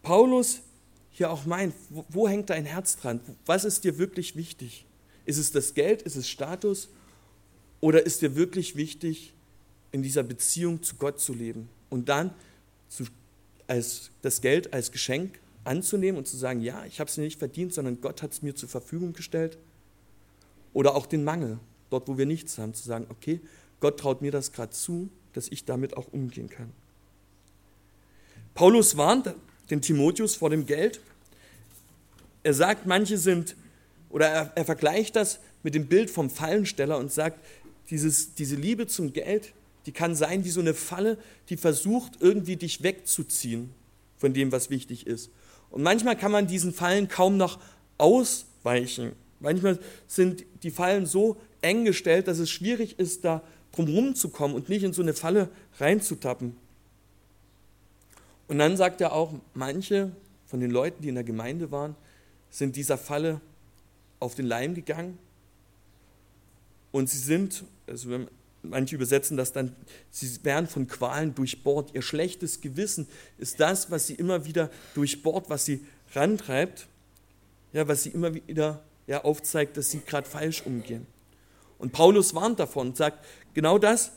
Paulus 0.00 0.60
hier 1.10 1.30
auch 1.30 1.44
meint. 1.44 1.74
Wo, 1.90 2.06
wo 2.08 2.28
hängt 2.30 2.48
dein 2.48 2.64
Herz 2.64 2.96
dran? 2.96 3.20
Was 3.44 3.66
ist 3.66 3.84
dir 3.84 3.98
wirklich 3.98 4.36
wichtig? 4.36 4.86
Ist 5.26 5.36
es 5.36 5.52
das 5.52 5.74
Geld? 5.74 6.00
Ist 6.00 6.16
es 6.16 6.30
Status? 6.30 6.88
Oder 7.82 8.06
ist 8.06 8.22
dir 8.22 8.36
wirklich 8.36 8.74
wichtig, 8.74 9.34
in 9.92 10.02
dieser 10.02 10.22
Beziehung 10.22 10.82
zu 10.82 10.96
Gott 10.96 11.20
zu 11.20 11.34
leben 11.34 11.68
und 11.90 12.08
dann 12.08 12.32
zu, 12.88 13.04
als, 13.66 14.10
das 14.22 14.40
Geld 14.40 14.72
als 14.72 14.90
Geschenk 14.90 15.43
anzunehmen 15.64 16.18
und 16.18 16.26
zu 16.26 16.36
sagen, 16.36 16.60
ja, 16.60 16.84
ich 16.86 17.00
habe 17.00 17.08
es 17.10 17.16
nicht 17.16 17.38
verdient, 17.38 17.72
sondern 17.74 18.00
Gott 18.00 18.22
hat 18.22 18.32
es 18.32 18.42
mir 18.42 18.54
zur 18.54 18.68
Verfügung 18.68 19.12
gestellt? 19.12 19.58
Oder 20.72 20.94
auch 20.94 21.06
den 21.06 21.24
Mangel, 21.24 21.58
dort 21.90 22.08
wo 22.08 22.18
wir 22.18 22.26
nichts 22.26 22.58
haben, 22.58 22.74
zu 22.74 22.84
sagen, 22.84 23.06
okay, 23.08 23.40
Gott 23.80 24.00
traut 24.00 24.22
mir 24.22 24.32
das 24.32 24.52
gerade 24.52 24.70
zu 24.70 25.08
dass 25.34 25.48
ich 25.48 25.64
damit 25.64 25.96
auch 25.96 26.06
umgehen 26.12 26.48
kann. 26.48 26.72
Paulus 28.54 28.96
warnt 28.96 29.34
den 29.68 29.82
Timotheus 29.82 30.36
vor 30.36 30.48
dem 30.48 30.64
Geld. 30.64 31.00
Er 32.42 32.54
sagt, 32.54 32.86
manche 32.86 33.18
sind, 33.18 33.56
oder 34.10 34.28
er, 34.28 34.52
er 34.54 34.64
vergleicht 34.64 35.16
das 35.16 35.40
mit 35.62 35.74
dem 35.74 35.86
Bild 35.86 36.08
vom 36.08 36.30
Fallensteller 36.30 36.98
und 36.98 37.12
sagt, 37.12 37.44
dieses, 37.90 38.34
diese 38.34 38.56
Liebe 38.56 38.86
zum 38.86 39.12
Geld, 39.12 39.52
die 39.86 39.92
kann 39.92 40.14
sein 40.14 40.44
wie 40.44 40.50
so 40.50 40.60
eine 40.60 40.72
Falle, 40.72 41.18
die 41.48 41.56
versucht, 41.56 42.18
irgendwie 42.20 42.56
dich 42.56 42.82
wegzuziehen 42.82 43.70
von 44.16 44.32
dem, 44.32 44.52
was 44.52 44.70
wichtig 44.70 45.06
ist. 45.06 45.30
Und 45.74 45.82
manchmal 45.82 46.16
kann 46.16 46.30
man 46.30 46.46
diesen 46.46 46.72
Fallen 46.72 47.08
kaum 47.08 47.36
noch 47.36 47.58
ausweichen. 47.98 49.10
Manchmal 49.40 49.80
sind 50.06 50.46
die 50.62 50.70
Fallen 50.70 51.04
so 51.04 51.36
eng 51.62 51.84
gestellt, 51.84 52.28
dass 52.28 52.38
es 52.38 52.48
schwierig 52.48 53.00
ist, 53.00 53.24
da 53.24 53.42
drum 53.72 54.14
zu 54.14 54.28
kommen 54.28 54.54
und 54.54 54.68
nicht 54.68 54.84
in 54.84 54.92
so 54.92 55.02
eine 55.02 55.14
Falle 55.14 55.48
reinzutappen. 55.80 56.56
Und 58.46 58.58
dann 58.58 58.76
sagt 58.76 59.00
er 59.00 59.14
auch, 59.14 59.34
manche 59.52 60.12
von 60.46 60.60
den 60.60 60.70
Leuten, 60.70 61.02
die 61.02 61.08
in 61.08 61.16
der 61.16 61.24
Gemeinde 61.24 61.72
waren, 61.72 61.96
sind 62.50 62.76
dieser 62.76 62.96
Falle 62.96 63.40
auf 64.20 64.36
den 64.36 64.46
Leim 64.46 64.74
gegangen 64.76 65.18
und 66.92 67.10
sie 67.10 67.18
sind, 67.18 67.64
also 67.88 68.10
manche 68.64 68.96
übersetzen 68.96 69.36
das 69.36 69.52
dann, 69.52 69.74
sie 70.10 70.44
werden 70.44 70.66
von 70.66 70.86
Qualen 70.86 71.34
durchbohrt. 71.34 71.94
Ihr 71.94 72.02
schlechtes 72.02 72.60
Gewissen 72.60 73.06
ist 73.38 73.60
das, 73.60 73.90
was 73.90 74.06
sie 74.06 74.14
immer 74.14 74.44
wieder 74.44 74.70
durchbohrt, 74.94 75.50
was 75.50 75.64
sie 75.64 75.84
rantreibt, 76.14 76.86
ja, 77.72 77.86
was 77.88 78.02
sie 78.04 78.10
immer 78.10 78.34
wieder 78.34 78.82
ja, 79.06 79.24
aufzeigt, 79.24 79.76
dass 79.76 79.90
sie 79.90 80.00
gerade 80.00 80.28
falsch 80.28 80.62
umgehen. 80.64 81.06
Und 81.78 81.92
Paulus 81.92 82.34
warnt 82.34 82.60
davon 82.60 82.88
und 82.88 82.96
sagt, 82.96 83.24
genau 83.52 83.78
das 83.78 84.12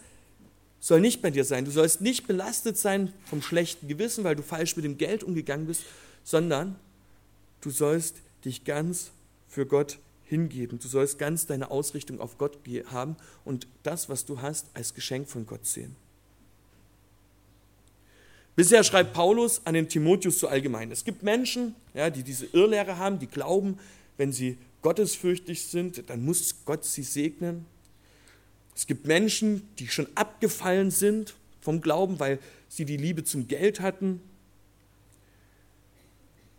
soll 0.80 1.02
nicht 1.02 1.22
bei 1.22 1.32
dir 1.32 1.44
sein. 1.44 1.66
Du 1.66 1.72
sollst 1.72 2.02
nicht 2.02 2.28
belastet 2.28 2.78
sein 2.78 3.12
vom 3.26 3.42
schlechten 3.42 3.88
Gewissen, 3.88 4.24
weil 4.24 4.36
du 4.36 4.44
falsch 4.44 4.76
mit 4.76 4.86
dem 4.86 4.98
Geld 4.98 5.24
umgegangen 5.24 5.68
bist, 5.68 5.84
sondern 6.24 6.76
du 7.62 7.72
sollst 7.72 8.18
dich 8.46 8.64
ganz 8.64 9.12
für 9.48 9.66
Gott 9.66 9.98
hingeben. 10.28 10.80
Du 10.80 10.88
sollst 10.88 11.18
ganz 11.18 11.46
deine 11.46 11.72
Ausrichtung 11.72 12.20
auf 12.20 12.38
Gott 12.38 12.60
haben 12.92 13.16
und 13.46 13.68
das, 13.84 14.10
was 14.10 14.26
du 14.26 14.42
hast, 14.42 14.68
als 14.74 14.94
Geschenk 14.94 15.28
von 15.30 15.46
Gott 15.46 15.66
sehen. 15.66 15.96
Bisher 18.56 18.84
schreibt 18.84 19.14
Paulus 19.14 19.62
an 19.66 19.76
den 19.76 19.88
Timotheus 19.88 20.40
so 20.40 20.48
allgemein. 20.48 20.92
Es 20.92 21.04
gibt 21.04 21.22
Menschen, 21.22 21.76
ja, 21.94 22.10
die 22.10 22.24
diese 22.24 22.48
Irrlehre 22.48 22.98
haben, 22.98 23.20
die 23.20 23.28
glauben, 23.28 23.78
wenn 24.18 24.34
sie 24.34 24.58
gottesfürchtig 24.82 25.64
sind, 25.64 26.10
dann 26.10 26.26
muss 26.26 26.56
Gott 26.66 26.84
sie 26.84 27.04
segnen. 27.04 27.66
Es 28.76 28.88
gibt 28.88 29.06
Menschen, 29.06 29.68
die 29.78 29.88
schon 29.88 30.08
abgefallen 30.16 30.92
sind 30.92 31.36
vom 31.62 31.82
Glauben, 31.82 32.20
weil 32.20 32.40
sie 32.68 32.86
die 32.86 32.98
Liebe 32.98 33.24
zum 33.24 33.48
Geld 33.48 33.80
hatten. 33.80 34.22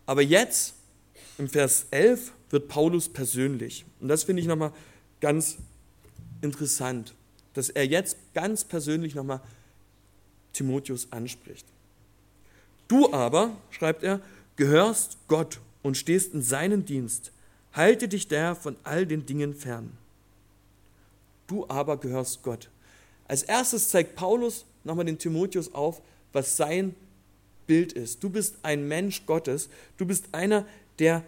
Aber 0.07 0.23
jetzt, 0.23 0.75
im 1.37 1.49
Vers 1.49 1.87
11, 1.91 2.33
wird 2.51 2.69
Paulus 2.69 3.09
persönlich. 3.09 3.85
Und 4.01 4.09
das 4.09 4.25
finde 4.25 4.43
ich 4.43 4.49
nochmal 4.49 4.73
ganz 5.21 5.59
interessant, 6.41 7.15
dass 7.55 7.69
er 7.69 7.87
jetzt 7.87 8.17
ganz 8.35 8.65
persönlich 8.65 9.15
nochmal 9.15 9.41
Timotheus 10.53 11.13
anspricht. 11.13 11.67
Du 12.89 13.13
aber, 13.13 13.57
schreibt 13.71 14.03
er, 14.03 14.21
gehörst 14.57 15.19
Gott 15.29 15.61
und 15.83 15.97
stehst 15.97 16.35
in 16.35 16.43
seinen 16.43 16.85
Dienst. 16.85 17.33
Halte 17.73 18.09
dich 18.09 18.29
daher 18.29 18.55
von 18.55 18.77
all 18.83 19.07
den 19.07 19.27
Dingen 19.27 19.55
fern. 19.55 19.97
Du 21.47 21.69
aber 21.69 21.99
gehörst 21.99 22.43
Gott. 22.43 22.71
Als 23.27 23.43
erstes 23.43 23.91
zeigt 23.91 24.17
Paulus 24.17 24.65
nochmal 24.85 25.05
den 25.05 25.19
Timotheus 25.19 25.75
auf, 25.75 26.01
was 26.33 26.57
sein 26.57 26.95
Bild 27.67 27.93
ist. 27.93 28.23
Du 28.25 28.31
bist 28.31 28.57
ein 28.63 28.89
Mensch 28.89 29.27
Gottes. 29.27 29.69
Du 29.97 30.07
bist 30.07 30.27
einer, 30.33 30.67
der 30.99 31.23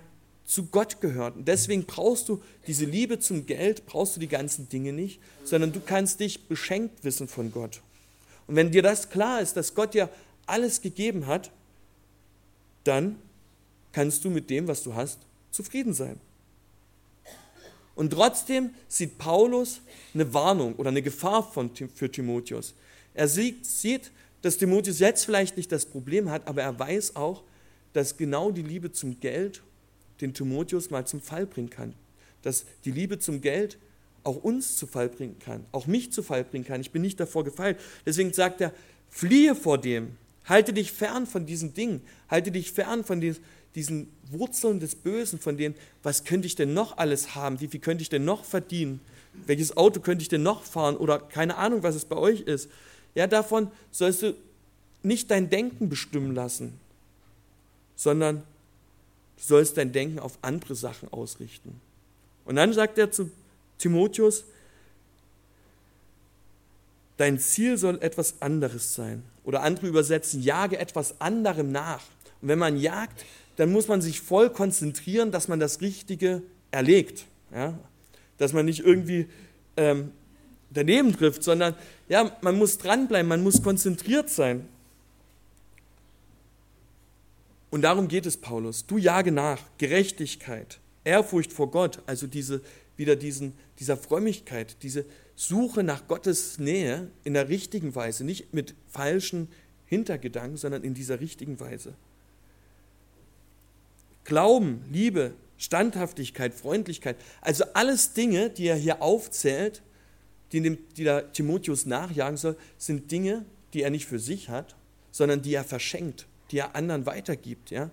zu 0.51 0.67
Gott 0.67 1.01
gehört. 1.01 1.37
Und 1.37 1.47
deswegen 1.47 1.85
brauchst 1.85 2.29
du 2.29 2.43
diese 2.67 2.85
Liebe 2.85 3.21
zum 3.21 3.47
Geld, 3.47 3.87
brauchst 3.87 4.17
du 4.17 4.21
die 4.21 4.27
ganzen 4.27 4.69
Dinge 4.69 4.93
nicht, 4.93 5.21
sondern 5.45 5.73
du 5.73 5.79
kannst 5.79 6.19
dich 6.19 6.49
beschenkt 6.49 7.05
wissen 7.05 7.29
von 7.29 7.53
Gott. 7.53 7.81
Und 8.49 8.57
wenn 8.57 8.73
dir 8.73 8.83
das 8.83 9.11
klar 9.11 9.41
ist, 9.41 9.57
dass 9.57 9.77
Gott 9.77 9.95
dir 9.95 10.09
alles 10.47 10.81
gegeben 10.81 11.29
hat, 11.29 11.53
dann 12.83 13.15
kannst 13.93 14.25
du 14.25 14.31
mit 14.31 14.51
dem, 14.51 14.67
was 14.67 14.83
du 14.83 14.93
hast, 14.93 15.21
zufrieden 15.53 15.95
sein. 15.95 16.19
Und 17.95 18.11
trotzdem 18.11 18.71
sieht 18.89 19.19
Paulus 19.19 19.81
eine 20.15 20.35
Warnung 20.35 20.75
oder 20.75 20.89
eine 20.89 21.03
Gefahr 21.03 21.45
von, 21.45 21.71
für 21.95 22.11
Timotheus. 22.11 22.75
Er 23.15 23.29
sieht, 23.29 23.65
sieht, 23.65 24.11
dass 24.43 24.57
Timotheus 24.57 24.99
jetzt 24.99 25.25
vielleicht 25.25 25.57
nicht 25.57 25.71
das 25.71 25.87
Problem 25.87 26.29
hat, 26.29 26.49
aber 26.49 26.63
er 26.63 26.77
weiß 26.77 27.15
auch, 27.15 27.45
dass 27.93 28.17
genau 28.17 28.51
die 28.51 28.63
Liebe 28.63 28.91
zum 28.91 29.21
Geld 29.21 29.63
den 30.21 30.35
Timotheus 30.35 30.91
mal 30.91 31.07
zum 31.07 31.21
Fall 31.21 31.47
bringen 31.47 31.71
kann. 31.71 31.95
Dass 32.43 32.65
die 32.85 32.91
Liebe 32.91 33.19
zum 33.19 33.41
Geld 33.41 33.79
auch 34.25 34.37
uns 34.37 34.77
zu 34.77 34.87
Fall 34.87 35.09
bringen 35.09 35.39
kann, 35.39 35.65
auch 35.73 35.87
mich 35.87 36.13
zu 36.13 36.23
Fall 36.23 36.45
bringen 36.45 36.65
kann. 36.65 36.81
Ich 36.81 36.91
bin 36.91 37.03
nicht 37.03 37.19
davor 37.21 37.45
gefeilt. 37.45 37.79
Deswegen 38.05 38.33
sagt 38.33 38.61
er, 38.61 38.73
fliehe 39.09 39.55
vor 39.55 39.79
dem, 39.79 40.17
halte 40.45 40.73
dich 40.73 40.93
fern 40.93 41.27
von 41.27 41.47
diesen 41.47 41.75
Dingen, 41.75 42.03
halte 42.29 42.51
dich 42.51 42.73
fern 42.73 43.05
von 43.05 43.21
diesen 43.21 44.09
Wurzeln 44.31 44.81
des 44.81 44.95
Bösen, 44.95 45.39
von 45.39 45.57
denen, 45.57 45.75
was 46.03 46.25
könnte 46.25 46.47
ich 46.47 46.55
denn 46.55 46.75
noch 46.75 46.99
alles 46.99 47.35
haben, 47.35 47.61
wie 47.61 47.69
viel 47.69 47.81
könnte 47.81 48.03
ich 48.03 48.09
denn 48.09 48.25
noch 48.25 48.45
verdienen, 48.45 49.01
welches 49.47 49.77
Auto 49.77 50.01
könnte 50.01 50.23
ich 50.23 50.29
denn 50.29 50.43
noch 50.43 50.65
fahren 50.65 50.97
oder 50.97 51.19
keine 51.19 51.57
Ahnung, 51.57 51.83
was 51.83 51.95
es 51.95 52.05
bei 52.05 52.17
euch 52.17 52.43
ist. 52.43 52.69
Ja, 53.15 53.27
davon 53.27 53.71
sollst 53.91 54.23
du 54.23 54.35
nicht 55.03 55.31
dein 55.31 55.51
Denken 55.51 55.89
bestimmen 55.89 56.35
lassen, 56.35 56.79
sondern 57.97 58.43
du 59.41 59.47
sollst 59.47 59.77
dein 59.77 59.93
Denken 59.93 60.19
auf 60.19 60.39
andere 60.43 60.75
Sachen 60.75 61.13
ausrichten. 61.13 61.81
Und 62.45 62.57
dann 62.57 62.73
sagt 62.73 62.99
er 62.99 63.11
zu 63.11 63.31
Timotheus, 63.79 64.45
dein 67.17 67.39
Ziel 67.39 67.79
soll 67.79 67.99
etwas 68.03 68.41
anderes 68.41 68.95
sein. 68.95 69.23
Oder 69.45 69.63
andere 69.63 69.89
übersetzen, 69.89 70.43
jage 70.43 70.79
etwas 70.79 71.21
anderem 71.21 71.73
nach. 71.73 72.03
Und 72.41 72.49
wenn 72.49 72.59
man 72.59 72.77
jagt, 72.77 73.25
dann 73.57 73.73
muss 73.73 73.89
man 73.89 74.01
sich 74.01 74.21
voll 74.21 74.51
konzentrieren, 74.51 75.33
dass 75.33 75.49
man 75.49 75.61
das 75.61 75.81
Richtige 75.81 76.43
erlegt. 76.71 77.25
Ja? 77.53 77.79
Dass 78.39 78.53
man 78.53 78.67
nicht 78.67 78.81
irgendwie 78.81 79.29
ähm, 79.77 80.13
daneben 80.71 81.17
trifft, 81.17 81.43
sondern 81.43 81.75
ja, 82.09 82.37
man 82.41 82.57
muss 82.57 82.79
dranbleiben, 82.79 83.29
man 83.29 83.43
muss 83.43 83.63
konzentriert 83.63 84.31
sein. 84.31 84.67
Und 87.71 87.83
darum 87.83 88.09
geht 88.09 88.27
es 88.27 88.37
Paulus. 88.37 88.87
Du 88.87 88.99
jage 88.99 89.33
nach 89.33 89.61
Gerechtigkeit, 89.79 90.81
Ehrfurcht 91.05 91.53
vor 91.53 91.71
Gott, 91.71 92.03
also 92.07 92.27
diese, 92.27 92.61
wieder 92.97 93.17
diesen, 93.17 93.55
dieser 93.79 93.97
Frömmigkeit, 93.97 94.77
diese 94.83 95.05
Suche 95.37 95.83
nach 95.83 96.07
Gottes 96.09 96.59
Nähe 96.59 97.11
in 97.25 97.35
der 97.35 97.49
richtigen 97.49 97.95
Weise, 97.95 98.25
nicht 98.25 98.53
mit 98.53 98.75
falschen 98.89 99.49
Hintergedanken, 99.87 100.57
sondern 100.57 100.83
in 100.83 100.95
dieser 100.95 101.21
richtigen 101.21 101.61
Weise. 101.61 101.95
Glauben, 104.25 104.85
Liebe, 104.93 105.33
Standhaftigkeit, 105.57 106.55
Freundlichkeit, 106.55 107.17
also 107.41 107.65
alles 107.75 108.13
Dinge, 108.13 108.51
die 108.51 108.67
er 108.67 108.77
hier 108.77 109.01
aufzählt, 109.03 109.83
die, 110.53 110.61
dem, 110.61 110.79
die 110.97 111.05
der 111.05 111.33
Timotheus 111.33 111.87
nachjagen 111.87 112.37
soll, 112.37 112.57
sind 112.77 113.11
Dinge, 113.11 113.45
die 113.73 113.83
er 113.83 113.91
nicht 113.91 114.07
für 114.07 114.19
sich 114.19 114.49
hat, 114.49 114.77
sondern 115.11 115.43
die 115.43 115.55
er 115.55 115.65
verschenkt, 115.65 116.27
die 116.51 116.59
er 116.59 116.75
anderen 116.75 117.07
weitergibt, 117.07 117.71
ja? 117.71 117.91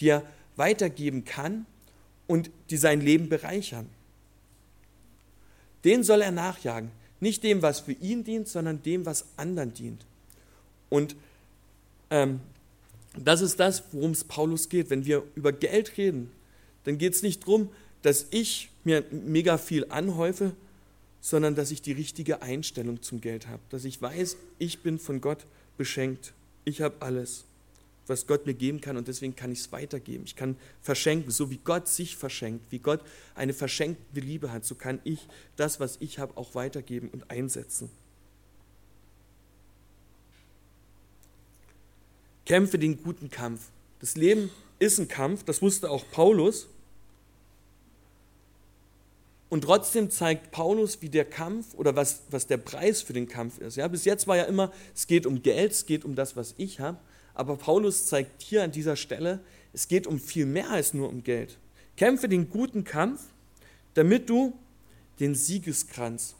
die 0.00 0.08
er 0.08 0.22
weitergeben 0.56 1.24
kann 1.24 1.66
und 2.26 2.50
die 2.70 2.76
sein 2.76 3.00
Leben 3.00 3.28
bereichern. 3.28 3.88
Den 5.84 6.02
soll 6.02 6.22
er 6.22 6.30
nachjagen. 6.30 6.90
Nicht 7.20 7.42
dem, 7.42 7.62
was 7.62 7.80
für 7.80 7.92
ihn 7.92 8.24
dient, 8.24 8.48
sondern 8.48 8.82
dem, 8.82 9.06
was 9.06 9.26
anderen 9.36 9.74
dient. 9.74 10.06
Und 10.90 11.16
ähm, 12.10 12.40
das 13.16 13.40
ist 13.40 13.60
das, 13.60 13.84
worum 13.92 14.10
es 14.10 14.24
Paulus 14.24 14.68
geht. 14.68 14.90
Wenn 14.90 15.04
wir 15.04 15.22
über 15.34 15.52
Geld 15.52 15.96
reden, 15.96 16.30
dann 16.84 16.98
geht 16.98 17.14
es 17.14 17.22
nicht 17.22 17.42
darum, 17.42 17.70
dass 18.02 18.26
ich 18.30 18.70
mir 18.84 19.04
mega 19.10 19.56
viel 19.56 19.86
anhäufe, 19.88 20.52
sondern 21.20 21.54
dass 21.54 21.70
ich 21.70 21.80
die 21.80 21.92
richtige 21.92 22.42
Einstellung 22.42 23.00
zum 23.00 23.20
Geld 23.20 23.48
habe. 23.48 23.62
Dass 23.70 23.84
ich 23.84 24.00
weiß, 24.00 24.36
ich 24.58 24.80
bin 24.80 24.98
von 24.98 25.20
Gott 25.20 25.46
beschenkt. 25.78 26.34
Ich 26.64 26.82
habe 26.82 26.96
alles 27.00 27.44
was 28.06 28.26
Gott 28.26 28.46
mir 28.46 28.54
geben 28.54 28.80
kann 28.80 28.96
und 28.96 29.08
deswegen 29.08 29.34
kann 29.34 29.52
ich 29.52 29.60
es 29.60 29.72
weitergeben. 29.72 30.24
Ich 30.24 30.36
kann 30.36 30.56
verschenken, 30.82 31.30
so 31.30 31.50
wie 31.50 31.58
Gott 31.58 31.88
sich 31.88 32.16
verschenkt, 32.16 32.70
wie 32.70 32.78
Gott 32.78 33.00
eine 33.34 33.52
verschenkte 33.52 34.20
Liebe 34.20 34.52
hat, 34.52 34.64
so 34.64 34.74
kann 34.74 35.00
ich 35.04 35.26
das, 35.56 35.80
was 35.80 35.96
ich 36.00 36.18
habe, 36.18 36.36
auch 36.36 36.54
weitergeben 36.54 37.08
und 37.10 37.30
einsetzen. 37.30 37.90
Kämpfe 42.46 42.78
den 42.78 43.02
guten 43.02 43.30
Kampf. 43.30 43.70
Das 44.00 44.16
Leben 44.16 44.50
ist 44.78 44.98
ein 44.98 45.08
Kampf, 45.08 45.44
das 45.44 45.62
wusste 45.62 45.90
auch 45.90 46.04
Paulus. 46.10 46.66
Und 49.48 49.62
trotzdem 49.62 50.10
zeigt 50.10 50.50
Paulus, 50.50 51.00
wie 51.00 51.08
der 51.08 51.24
Kampf 51.24 51.74
oder 51.74 51.94
was, 51.94 52.22
was 52.30 52.46
der 52.46 52.56
Preis 52.56 53.02
für 53.02 53.12
den 53.12 53.28
Kampf 53.28 53.58
ist. 53.58 53.76
Ja, 53.76 53.86
bis 53.88 54.04
jetzt 54.04 54.26
war 54.26 54.36
ja 54.36 54.44
immer, 54.44 54.72
es 54.94 55.06
geht 55.06 55.26
um 55.26 55.42
Geld, 55.42 55.72
es 55.72 55.86
geht 55.86 56.04
um 56.04 56.16
das, 56.16 56.34
was 56.36 56.54
ich 56.58 56.80
habe. 56.80 56.98
Aber 57.34 57.56
Paulus 57.56 58.06
zeigt 58.06 58.42
hier 58.42 58.62
an 58.62 58.70
dieser 58.70 58.96
Stelle, 58.96 59.40
es 59.72 59.88
geht 59.88 60.06
um 60.06 60.20
viel 60.20 60.46
mehr 60.46 60.70
als 60.70 60.94
nur 60.94 61.08
um 61.08 61.24
Geld. 61.24 61.58
Kämpfe 61.96 62.28
den 62.28 62.48
guten 62.48 62.84
Kampf, 62.84 63.22
damit 63.94 64.30
du 64.30 64.56
den 65.20 65.34
Siegeskranz 65.34 66.34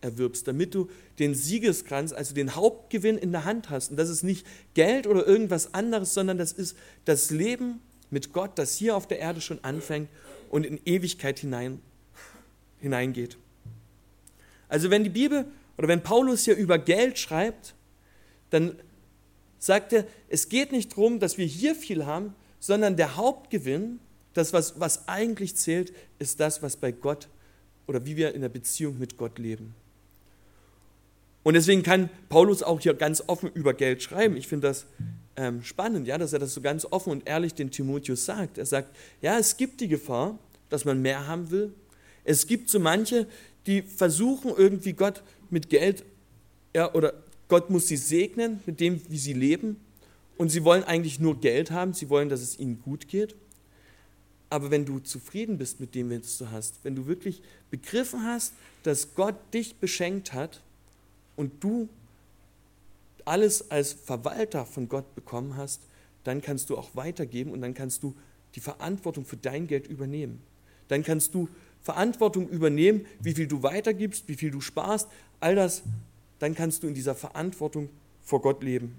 erwirbst, 0.00 0.46
damit 0.46 0.74
du 0.74 0.88
den 1.18 1.34
Siegeskranz, 1.34 2.12
also 2.12 2.34
den 2.34 2.54
Hauptgewinn 2.54 3.18
in 3.18 3.32
der 3.32 3.44
Hand 3.44 3.70
hast. 3.70 3.90
Und 3.90 3.96
das 3.96 4.08
ist 4.08 4.22
nicht 4.22 4.46
Geld 4.74 5.06
oder 5.06 5.26
irgendwas 5.26 5.74
anderes, 5.74 6.14
sondern 6.14 6.38
das 6.38 6.52
ist 6.52 6.76
das 7.04 7.30
Leben 7.30 7.80
mit 8.10 8.32
Gott, 8.32 8.52
das 8.56 8.76
hier 8.76 8.96
auf 8.96 9.06
der 9.06 9.18
Erde 9.18 9.40
schon 9.40 9.62
anfängt 9.64 10.08
und 10.50 10.64
in 10.64 10.80
Ewigkeit 10.84 11.38
hinein, 11.38 11.80
hineingeht. 12.80 13.36
Also 14.68 14.90
wenn 14.90 15.04
die 15.04 15.10
Bibel 15.10 15.46
oder 15.78 15.88
wenn 15.88 16.02
Paulus 16.02 16.44
hier 16.44 16.56
über 16.56 16.78
Geld 16.78 17.18
schreibt, 17.18 17.74
dann 18.50 18.76
sagt 19.58 19.92
er, 19.92 20.06
es 20.28 20.48
geht 20.48 20.72
nicht 20.72 20.92
darum, 20.92 21.20
dass 21.20 21.38
wir 21.38 21.46
hier 21.46 21.74
viel 21.74 22.06
haben, 22.06 22.34
sondern 22.60 22.96
der 22.96 23.16
Hauptgewinn, 23.16 24.00
das, 24.34 24.52
was, 24.52 24.78
was 24.80 25.08
eigentlich 25.08 25.56
zählt, 25.56 25.92
ist 26.18 26.40
das, 26.40 26.62
was 26.62 26.76
bei 26.76 26.92
Gott 26.92 27.28
oder 27.86 28.04
wie 28.04 28.16
wir 28.16 28.34
in 28.34 28.42
der 28.42 28.48
Beziehung 28.48 28.98
mit 28.98 29.16
Gott 29.16 29.38
leben. 29.38 29.74
Und 31.42 31.54
deswegen 31.54 31.84
kann 31.84 32.10
Paulus 32.28 32.62
auch 32.62 32.80
hier 32.80 32.94
ganz 32.94 33.22
offen 33.26 33.50
über 33.54 33.72
Geld 33.72 34.02
schreiben. 34.02 34.36
Ich 34.36 34.48
finde 34.48 34.66
das 34.66 34.86
ähm, 35.36 35.62
spannend, 35.62 36.08
ja, 36.08 36.18
dass 36.18 36.32
er 36.32 36.40
das 36.40 36.52
so 36.52 36.60
ganz 36.60 36.84
offen 36.90 37.10
und 37.10 37.28
ehrlich 37.28 37.54
den 37.54 37.70
Timotheus 37.70 38.24
sagt. 38.24 38.58
Er 38.58 38.66
sagt, 38.66 38.94
ja, 39.22 39.38
es 39.38 39.56
gibt 39.56 39.80
die 39.80 39.88
Gefahr, 39.88 40.38
dass 40.70 40.84
man 40.84 41.00
mehr 41.00 41.28
haben 41.28 41.50
will. 41.50 41.72
Es 42.24 42.48
gibt 42.48 42.68
so 42.68 42.80
manche, 42.80 43.28
die 43.66 43.82
versuchen 43.82 44.52
irgendwie 44.56 44.94
Gott 44.94 45.22
mit 45.48 45.70
Geld 45.70 46.04
ja, 46.74 46.92
oder 46.92 47.14
Gott 47.48 47.70
muss 47.70 47.88
sie 47.88 47.96
segnen 47.96 48.60
mit 48.66 48.80
dem, 48.80 49.00
wie 49.08 49.18
sie 49.18 49.32
leben. 49.32 49.76
Und 50.36 50.50
sie 50.50 50.64
wollen 50.64 50.84
eigentlich 50.84 51.18
nur 51.18 51.40
Geld 51.40 51.70
haben, 51.70 51.94
sie 51.94 52.10
wollen, 52.10 52.28
dass 52.28 52.40
es 52.42 52.58
ihnen 52.58 52.82
gut 52.82 53.08
geht. 53.08 53.34
Aber 54.50 54.70
wenn 54.70 54.84
du 54.84 54.98
zufrieden 54.98 55.58
bist 55.58 55.80
mit 55.80 55.94
dem, 55.94 56.10
was 56.10 56.38
du 56.38 56.50
hast, 56.50 56.76
wenn 56.82 56.94
du 56.94 57.06
wirklich 57.06 57.42
begriffen 57.70 58.24
hast, 58.24 58.52
dass 58.82 59.14
Gott 59.14 59.34
dich 59.52 59.76
beschenkt 59.76 60.32
hat 60.32 60.60
und 61.34 61.64
du 61.64 61.88
alles 63.24 63.70
als 63.70 63.92
Verwalter 63.92 64.64
von 64.64 64.88
Gott 64.88 65.14
bekommen 65.14 65.56
hast, 65.56 65.80
dann 66.24 66.42
kannst 66.42 66.70
du 66.70 66.76
auch 66.76 66.90
weitergeben 66.94 67.50
und 67.50 67.60
dann 67.60 67.74
kannst 67.74 68.02
du 68.02 68.14
die 68.54 68.60
Verantwortung 68.60 69.24
für 69.24 69.36
dein 69.36 69.66
Geld 69.66 69.86
übernehmen. 69.86 70.40
dann 70.88 71.02
kannst 71.02 71.34
du 71.34 71.48
Verantwortung 71.82 72.48
übernehmen, 72.48 73.06
wie 73.20 73.34
viel 73.34 73.48
du 73.48 73.62
weitergibst, 73.62 74.28
wie 74.28 74.34
viel 74.34 74.50
du 74.52 74.60
sparst, 74.60 75.08
all 75.40 75.56
das, 75.56 75.82
dann 76.38 76.54
kannst 76.54 76.82
du 76.82 76.86
in 76.86 76.94
dieser 76.94 77.14
Verantwortung 77.14 77.88
vor 78.22 78.42
Gott 78.42 78.62
leben. 78.62 78.98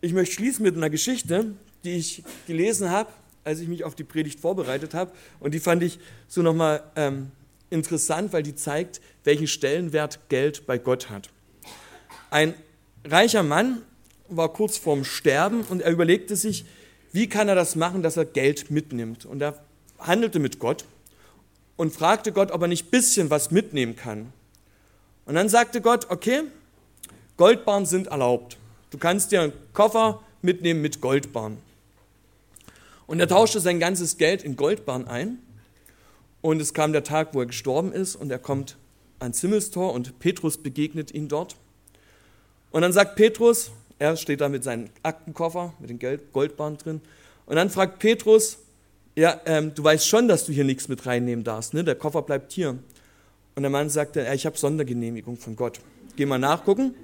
Ich 0.00 0.12
möchte 0.12 0.34
schließen 0.34 0.64
mit 0.64 0.76
einer 0.76 0.90
Geschichte, 0.90 1.54
die 1.84 1.92
ich 1.92 2.24
gelesen 2.46 2.90
habe, 2.90 3.10
als 3.44 3.60
ich 3.60 3.68
mich 3.68 3.84
auf 3.84 3.94
die 3.94 4.04
Predigt 4.04 4.40
vorbereitet 4.40 4.94
habe. 4.94 5.12
Und 5.40 5.54
die 5.54 5.60
fand 5.60 5.82
ich 5.82 5.98
so 6.28 6.42
nochmal 6.42 6.82
ähm, 6.96 7.30
interessant, 7.70 8.32
weil 8.32 8.42
die 8.42 8.54
zeigt, 8.54 9.00
welchen 9.24 9.46
Stellenwert 9.46 10.28
Geld 10.28 10.66
bei 10.66 10.78
Gott 10.78 11.10
hat. 11.10 11.30
Ein 12.30 12.54
reicher 13.04 13.42
Mann 13.42 13.82
war 14.28 14.52
kurz 14.52 14.76
vorm 14.76 15.04
Sterben 15.04 15.62
und 15.62 15.82
er 15.82 15.92
überlegte 15.92 16.36
sich, 16.36 16.64
wie 17.12 17.28
kann 17.28 17.48
er 17.48 17.54
das 17.54 17.76
machen, 17.76 18.02
dass 18.02 18.16
er 18.16 18.24
Geld 18.24 18.70
mitnimmt. 18.70 19.26
Und 19.26 19.42
er 19.42 19.62
handelte 19.98 20.38
mit 20.38 20.58
Gott 20.58 20.84
und 21.82 21.92
fragte 21.92 22.30
Gott, 22.30 22.52
ob 22.52 22.62
er 22.62 22.68
nicht 22.68 22.86
ein 22.86 22.90
bisschen 22.90 23.28
was 23.28 23.50
mitnehmen 23.50 23.96
kann. 23.96 24.32
Und 25.26 25.34
dann 25.34 25.48
sagte 25.48 25.80
Gott, 25.80 26.06
okay, 26.10 26.42
Goldbarren 27.36 27.86
sind 27.86 28.06
erlaubt. 28.06 28.56
Du 28.90 28.98
kannst 28.98 29.32
dir 29.32 29.40
einen 29.40 29.52
Koffer 29.72 30.22
mitnehmen 30.42 30.80
mit 30.80 31.00
Goldbarren. 31.00 31.58
Und 33.08 33.18
er 33.18 33.26
tauschte 33.26 33.58
sein 33.58 33.80
ganzes 33.80 34.16
Geld 34.16 34.44
in 34.44 34.54
Goldbarren 34.54 35.08
ein. 35.08 35.40
Und 36.40 36.62
es 36.62 36.72
kam 36.72 36.92
der 36.92 37.02
Tag, 37.02 37.34
wo 37.34 37.40
er 37.40 37.46
gestorben 37.46 37.90
ist, 37.90 38.14
und 38.14 38.30
er 38.30 38.38
kommt 38.38 38.76
ans 39.18 39.40
Himmelstor 39.40 39.92
und 39.92 40.20
Petrus 40.20 40.58
begegnet 40.58 41.12
ihn 41.12 41.26
dort. 41.26 41.56
Und 42.70 42.82
dann 42.82 42.92
sagt 42.92 43.16
Petrus, 43.16 43.72
er 43.98 44.16
steht 44.16 44.40
da 44.40 44.48
mit 44.48 44.62
seinem 44.62 44.88
Aktenkoffer, 45.02 45.74
mit 45.80 45.90
den 45.90 45.98
Goldbarren 46.32 46.76
drin, 46.76 47.00
und 47.46 47.56
dann 47.56 47.70
fragt 47.70 47.98
Petrus, 47.98 48.58
ja, 49.14 49.40
ähm, 49.44 49.74
du 49.74 49.84
weißt 49.84 50.06
schon, 50.06 50.28
dass 50.28 50.46
du 50.46 50.52
hier 50.52 50.64
nichts 50.64 50.88
mit 50.88 51.04
reinnehmen 51.06 51.44
darfst, 51.44 51.74
ne? 51.74 51.84
der 51.84 51.94
Koffer 51.94 52.22
bleibt 52.22 52.52
hier. 52.52 52.78
Und 53.54 53.62
der 53.62 53.70
Mann 53.70 53.90
sagte, 53.90 54.26
ich 54.34 54.46
habe 54.46 54.56
Sondergenehmigung 54.56 55.36
von 55.36 55.56
Gott. 55.56 55.80
Geh 56.16 56.24
mal 56.24 56.38
nachgucken. 56.38 56.94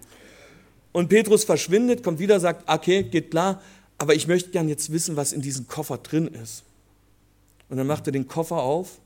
Und 0.93 1.09
Petrus 1.09 1.45
verschwindet, 1.45 2.03
kommt 2.03 2.19
wieder, 2.19 2.41
sagt, 2.41 2.69
okay, 2.71 3.03
geht 3.03 3.31
klar, 3.31 3.61
aber 3.99 4.15
ich 4.15 4.27
möchte 4.27 4.51
gern 4.51 4.69
jetzt 4.69 4.91
wissen, 4.91 5.17
was 5.17 5.33
in 5.33 5.43
diesem 5.43 5.69
Koffer 5.69 5.99
drin 5.99 6.29
ist. 6.29 6.65
Und 7.69 7.77
dann 7.77 7.87
macht 7.87 8.07
er 8.07 8.13
den 8.13 8.27
Koffer 8.27 8.57
auf 8.57 8.99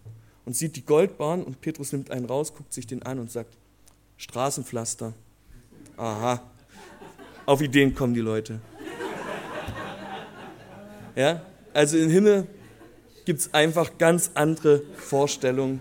und 0.44 0.56
sieht 0.56 0.76
die 0.76 0.84
Goldbahn 0.84 1.42
und 1.42 1.60
Petrus 1.60 1.92
nimmt 1.92 2.10
einen 2.10 2.26
raus, 2.26 2.54
guckt 2.54 2.72
sich 2.72 2.86
den 2.86 3.02
an 3.02 3.18
und 3.18 3.32
sagt, 3.32 3.56
Straßenpflaster. 4.18 5.12
Aha, 5.96 6.40
auf 7.44 7.60
Ideen 7.60 7.94
kommen 7.94 8.14
die 8.14 8.20
Leute. 8.20 8.60
Ja, 11.16 11.42
also 11.74 11.98
im 11.98 12.08
Himmel 12.08 12.46
gibt 13.24 13.40
es 13.40 13.54
einfach 13.54 13.98
ganz 13.98 14.32
andere 14.34 14.82
Vorstellungen, 14.96 15.80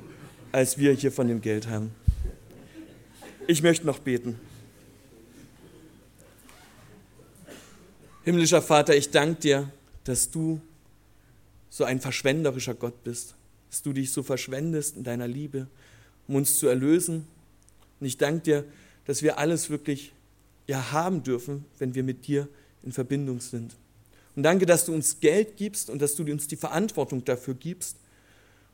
als 0.52 0.78
wir 0.78 0.94
hier 0.94 1.12
von 1.12 1.28
dem 1.28 1.42
Geld 1.42 1.68
haben. 1.68 1.92
Ich 3.48 3.64
möchte 3.64 3.86
noch 3.86 4.00
beten. 4.00 4.40
Himmlischer 8.24 8.62
Vater, 8.62 8.96
ich 8.96 9.10
danke 9.10 9.42
dir, 9.42 9.72
dass 10.04 10.30
du 10.30 10.62
so 11.70 11.86
ein 11.86 12.00
verschwenderischer 12.00 12.76
Gott 12.76 13.04
bist, 13.04 13.36
dass 13.70 13.82
du 13.82 13.94
dich 13.94 14.12
so 14.12 14.22
verschwendest 14.22 14.96
in 14.96 15.04
deiner 15.04 15.28
Liebe, 15.28 15.68
um 16.28 16.36
uns 16.36 16.60
zu 16.60 16.68
erlösen. 16.68 17.26
Und 18.00 18.06
ich 18.06 18.18
danke 18.18 18.42
dir, 18.42 18.66
dass 19.06 19.24
wir 19.24 19.40
alles 19.40 19.70
wirklich 19.70 20.14
ja 20.68 20.92
haben 20.92 21.24
dürfen, 21.24 21.66
wenn 21.80 21.96
wir 21.96 22.04
mit 22.04 22.28
dir 22.28 22.48
in 22.84 22.92
Verbindung 22.92 23.40
sind. 23.40 23.76
Und 24.36 24.44
danke, 24.44 24.66
dass 24.66 24.86
du 24.86 24.94
uns 24.94 25.20
Geld 25.20 25.58
gibst 25.58 25.90
und 25.90 26.02
dass 26.02 26.16
du 26.16 26.24
uns 26.24 26.48
die 26.48 26.56
Verantwortung 26.56 27.26
dafür 27.26 27.54
gibst. 27.54 27.98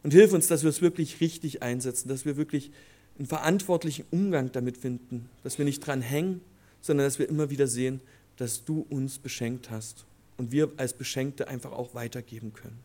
Und 0.04 0.12
hilf 0.12 0.34
uns, 0.34 0.48
dass 0.48 0.63
wir 0.63 0.70
es 0.70 0.82
wirklich 0.82 1.20
richtig 1.22 1.63
einsetzen, 1.63 2.08
dass 2.08 2.26
wir 2.26 2.38
wirklich 2.38 2.72
einen 3.17 3.28
verantwortlichen 3.28 4.06
Umgang 4.12 4.52
damit 4.52 4.78
finden, 4.78 5.28
dass 5.43 5.58
wir 5.58 5.65
nicht 5.65 5.80
dran 5.80 6.02
hängen, 6.02 6.41
sondern 6.82 7.08
dass 7.08 7.17
wir 7.17 7.28
immer 7.28 7.50
wieder 7.50 7.67
sehen, 7.67 8.02
dass 8.38 8.63
du 8.63 8.86
uns 8.89 9.17
beschenkt 9.17 9.72
hast 9.72 10.06
und 10.38 10.52
wir 10.52 10.72
als 10.78 10.93
Beschenkte 10.93 11.48
einfach 11.48 11.72
auch 11.72 11.96
weitergeben 11.96 12.54
können. 12.54 12.80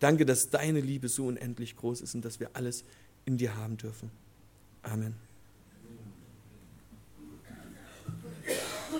Danke, 0.00 0.24
dass 0.24 0.50
deine 0.50 0.80
Liebe 0.80 1.08
so 1.08 1.26
unendlich 1.26 1.76
groß 1.76 2.00
ist 2.00 2.14
und 2.14 2.24
dass 2.24 2.40
wir 2.40 2.50
alles 2.54 2.84
in 3.26 3.36
dir 3.36 3.56
haben 3.56 3.76
dürfen. 3.76 4.10
Amen. 4.82 5.27